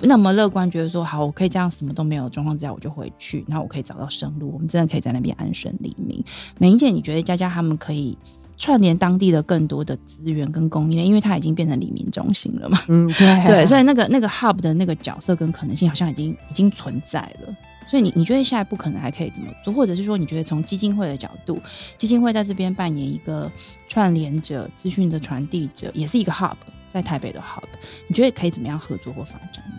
[0.00, 6.22] 那么乐观，觉得说好，我可以这样什么都没有状况之下，我就回去，然后我可以找到生路，我们真的可以在那边安身立命。
[6.58, 8.16] 美英姐，你觉得佳佳他们可以？
[8.58, 12.78] 串联当地的更多的资源跟供应链，因为它已经变成黎明中心了嘛。
[12.88, 17.54] 嗯，对 对，所以那个那个 hub 的那个角色跟可能性好像已经已经存在了。
[17.88, 21.58] 所以你你觉得下一步可能还可以怎么做，或者是说你觉得从基金会的角度，
[21.96, 23.50] 基金会在这边扮演一个
[23.88, 26.56] 串联者、资讯的传递者，也是一个 hub，
[26.86, 27.62] 在台北的 hub，
[28.08, 29.78] 你觉得可以怎么样合作或发展呢？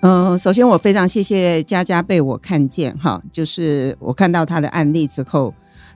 [0.00, 5.52] 嗯，首先我非常谢谢佳佳被我看见哈，就是我看到他的案例之后。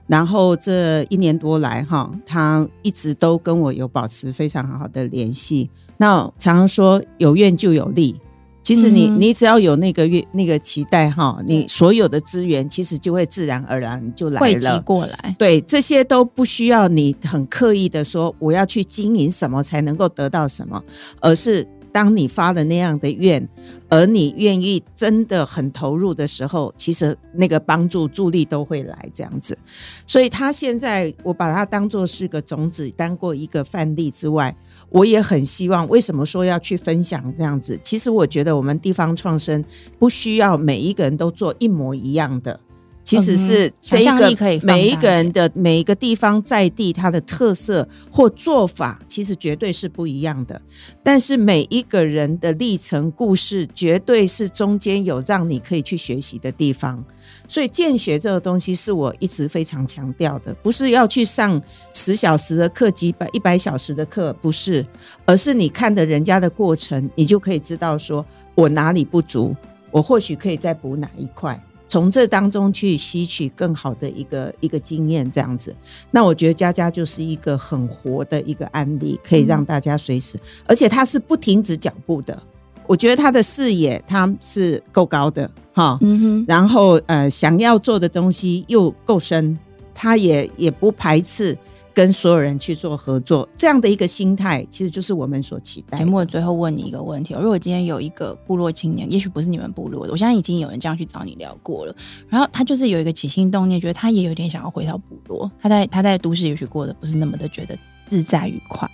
[0.07, 5.69] 然后这一年多来，哈，他一直都跟我有保持非常好的联系。
[5.97, 8.15] 那常常说有愿就有利，
[8.63, 15.35] 其实你你只要有那个愿那个期待，哈，你所有的资源其实就会自然而然就来了过来。
[15.37, 20.83] 对，这些都不需要你很刻意的说我要去经营什么才能够得到什么，
[21.19, 21.67] 而是。
[21.97, 23.49] 当你发了那样的愿，
[23.89, 29.57] 而你愿意真的很投入的时候，其实那个帮助助力都会来这样子。
[30.05, 34.55] 所以他现在我把它当做是个种子，当过一个范例之外，
[34.89, 35.89] 我也很希望。
[35.89, 37.79] 为什么说要去分享这样子？
[37.83, 39.65] 其实我觉得我们地方创生
[39.97, 42.59] 不需要每一个人都做一模一样的。
[43.07, 50.61] 其实是这一个每一个人的每一个地方在地，它的特色或做法，其实绝对是不一样的。
[51.01, 57.01] 但是每一个人的历程故事，绝对是中间有让你可以去学习的地方。
[57.47, 61.61] 所以见学这个东西，是我一直非常强调的，不是要去上
[61.93, 64.85] 十小时的课、几百、一百小时的课，不是，
[65.25, 69.55] 而是你看的人家的过程，你就可以知道说我哪里不足，
[69.91, 71.57] 我或许可以再补哪一块。
[71.87, 75.75] 从这当中去吸取更好的一个一个经验，这样子，
[76.11, 82.37] 那我觉得佳佳就是一个很活的一个案例，可以让大家随时，而且他是不停止脚步的。
[82.85, 89.57] 我觉得他的视野他是够高的哈，嗯哼，然后呃想要做的东西又够深，
[89.93, 91.57] 他也也不排斥
[91.97, 95.97] 跟所有人去做合作，这样的一个心态，其实就是我们所期待。
[95.97, 101.95] 节目最后问你一个问题：如果今天有一个部落青年，也许不是你们部落的，我相信已经有人这样去找你聊过了。
[102.29, 105.51] 然后他就是有一个起心动念，觉得他也有点想要回到部落。
[105.59, 107.75] 他在他在都市也许过得不是那么的觉得
[108.05, 108.87] 自在愉快，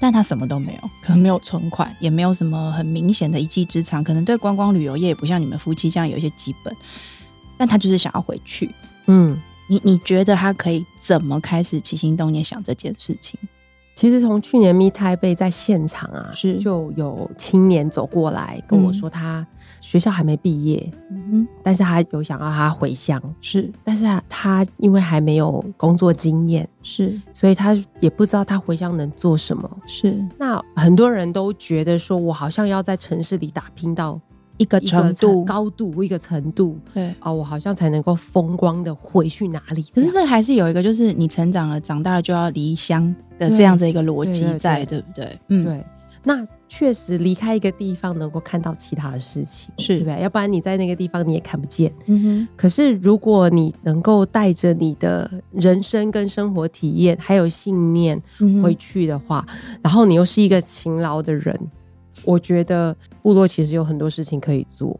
[0.00, 6.76] 但他什么都没有，可能没有存款，也没有什么很明显的一技之长，可能对观光旅游业也不像你们夫妻这样有一些基本，
[7.56, 8.68] 但他就是想要回去。
[9.06, 9.40] 嗯。
[9.72, 13.40] 你你觉得他可以怎么开始起心动念想这件事情？
[13.94, 19.46] 其实从去年 Meet Taipei 在现场啊，是就有青年走过来跟我说，他
[19.80, 30.22] 学校还没毕业，嗯但是他有想要他回乡，是，但是他因为还没有工作经验，是，所以他也不知道他回乡能做什么，是。
[30.38, 34.20] 那很多人都觉得说，我好像要在城市里打拼到。
[34.58, 39.82] 一个程度、高度、一个程度，对啊，我好像才能够风光的回去哪里。
[39.94, 45.38] 可是这还是有一个，就是你成长了、长大了就要离乡的这样子一个逻辑在，对不对？
[45.48, 45.84] 嗯，对。
[46.24, 50.22] 那确实离开一个地方，能够看到其他的事情，是对不对？
[50.22, 51.92] 要不然你在那个地方你也看不见。
[52.06, 52.48] 嗯哼。
[52.56, 58.20] 可是如果你能够带着你的人生跟生活体验还有信念
[58.62, 59.44] 回去的话，
[59.82, 61.58] 然后你又是一个勤劳的人。
[62.24, 64.98] 我觉得部落其实有很多事情可以做。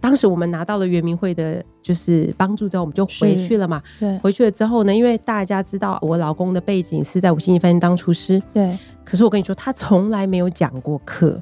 [0.00, 3.82] 当时我们拿到了圆明会的，就是帮助之后，我们就回去了嘛。
[3.98, 8.42] 对，回去了之后呢，因为大家知道我老公的背景是在五星级饭店当厨师。
[8.52, 8.76] 对。
[9.02, 11.40] 可是我跟你说，他从来没有讲过课。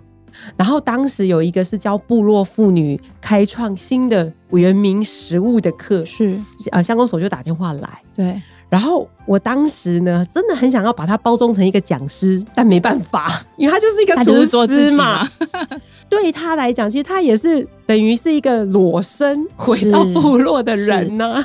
[0.57, 6.39] 然后当时有一个是教部落妇女开创新的原民食物的课，是
[6.71, 8.03] 呃，相公所就打电话来。
[8.15, 8.41] 对。
[8.73, 15.29] 然后我当时呢，真的很想要把它包装成一个讲师，但没办法， 因为他就是一个厨师嘛。
[16.09, 21.45] 对他来讲，其实他也是等于是一个裸身回到部落的人呢。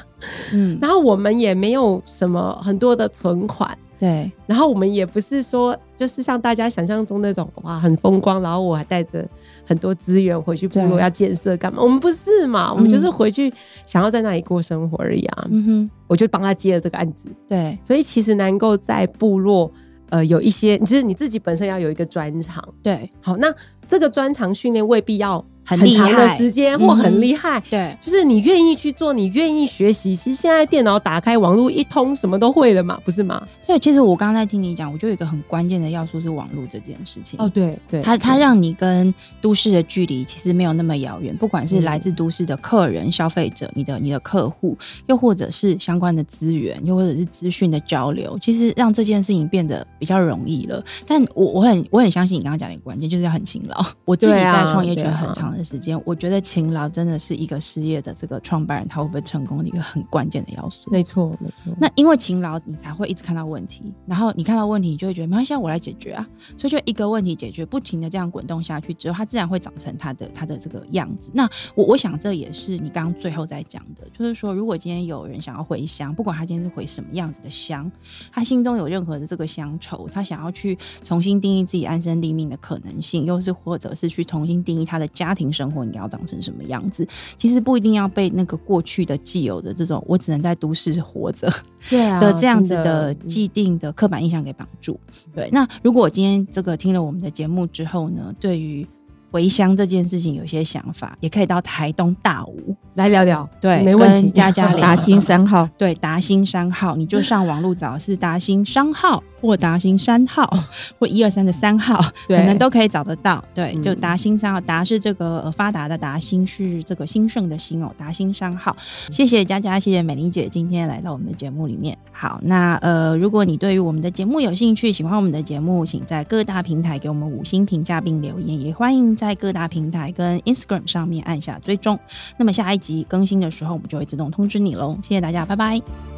[0.54, 3.78] 嗯，然后我们也没有什么很多的存款。
[4.00, 9.28] 对，然后我们也不是说，就是像大家想象中那种哇很风光，然后我还带着
[9.66, 11.82] 很多资源回去部落要建设干嘛？
[11.82, 12.72] 我们不是嘛？
[12.72, 13.52] 我们就是回去
[13.86, 15.48] 想要在那里过生活而已啊。
[15.50, 17.28] 嗯哼，我就帮他接了这个案子。
[17.48, 19.72] 对，所以其实能够在部落
[20.10, 22.64] 呃有一些，就是你自己本身要有一个专长。
[22.84, 23.54] 对，好，那
[23.88, 25.44] 这个专长训练未必要。
[25.68, 30.16] 很长的时间或很厉害，对，就是你愿意去做，你愿意学习。
[30.16, 33.46] 其实现在电脑打开，网络一通，什么都会了嘛，不是吗？
[33.68, 37.38] 对，其实我刚刚在听你讲，我就有一个很关键的要素是网络这件事情。
[37.38, 50.82] 哦，对对，它它让你跟都市的距离其实没有那么遥远，不管是来自都市的客人、消费者，你的你的客户，又或者是相关的资源，又或者是资讯的交流，其实让这件事情变得比较容易了。
[51.06, 53.86] 但我我很我很相信你刚刚讲的一个关键，就是要很勤劳。
[54.06, 56.38] 我自己在创业觉得很长的时间，我觉得。
[56.48, 60.90] 勤劳真的是一个事业的这个创办人他会不会成功的一个很关键的要素。
[60.92, 61.76] 没错，没错。
[61.78, 66.26] 那因为勤劳，你才会一直看到问题，然后你看到问题，你就会觉得没关系，我来解决啊。
[66.56, 71.32] 所以就一个问题解决，不停的这样滚动下去之后，它自然会长成它的它的这个样子。
[71.34, 77.92] 那我我想这也是你刚刚最后在讲的，就是说如果今天有人想要回乡，不管他今天是回什么样子的乡，
[78.32, 87.08] 他心中有任何的这个乡愁，他想要去重新定义自己安身立命的可能性，又是或者是去重新定义他的家庭生活应该要长成什么样子？
[87.38, 91.52] 其实不一定要被那个过去的既有的这种我只能在都市活着
[91.90, 95.00] 的这样子的既定的刻板印象给绑住。
[95.34, 98.88] 对，那如果今天这个听了我们的节目之后呢，对于
[99.30, 103.48] 回乡这件事情有些想法，也可以到台东大武来聊聊。
[103.60, 104.30] 对，没问题。
[104.30, 109.22] 家家达兴三号，对，达兴三号，你就上网路找是达兴商号。
[109.40, 110.52] 或达兴三号，
[111.00, 113.44] 或一二三的三号，可能都可以找得到。
[113.54, 117.94] 对，就达兴三号，达是这个发达的达，兴是这个兴盛的兴哦。
[117.98, 118.76] 达兴三号，
[119.12, 121.98] 谢谢佳佳，谢谢美玲姐今天来到我们的节目里面。
[122.12, 132.00] 好，那呃，如果你对于我们的节目有兴趣，喜欢我们的节目，请在各大平台给我们五星评价并留言，也欢迎在各大平台跟 Instagram 上面按下追踪。
[132.38, 134.98] 那么下一集更新的时候，我们就会自动通知你喽。
[135.02, 135.76] 谢谢大家，拜拜，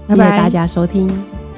[0.07, 1.48] 谢谢大家收听。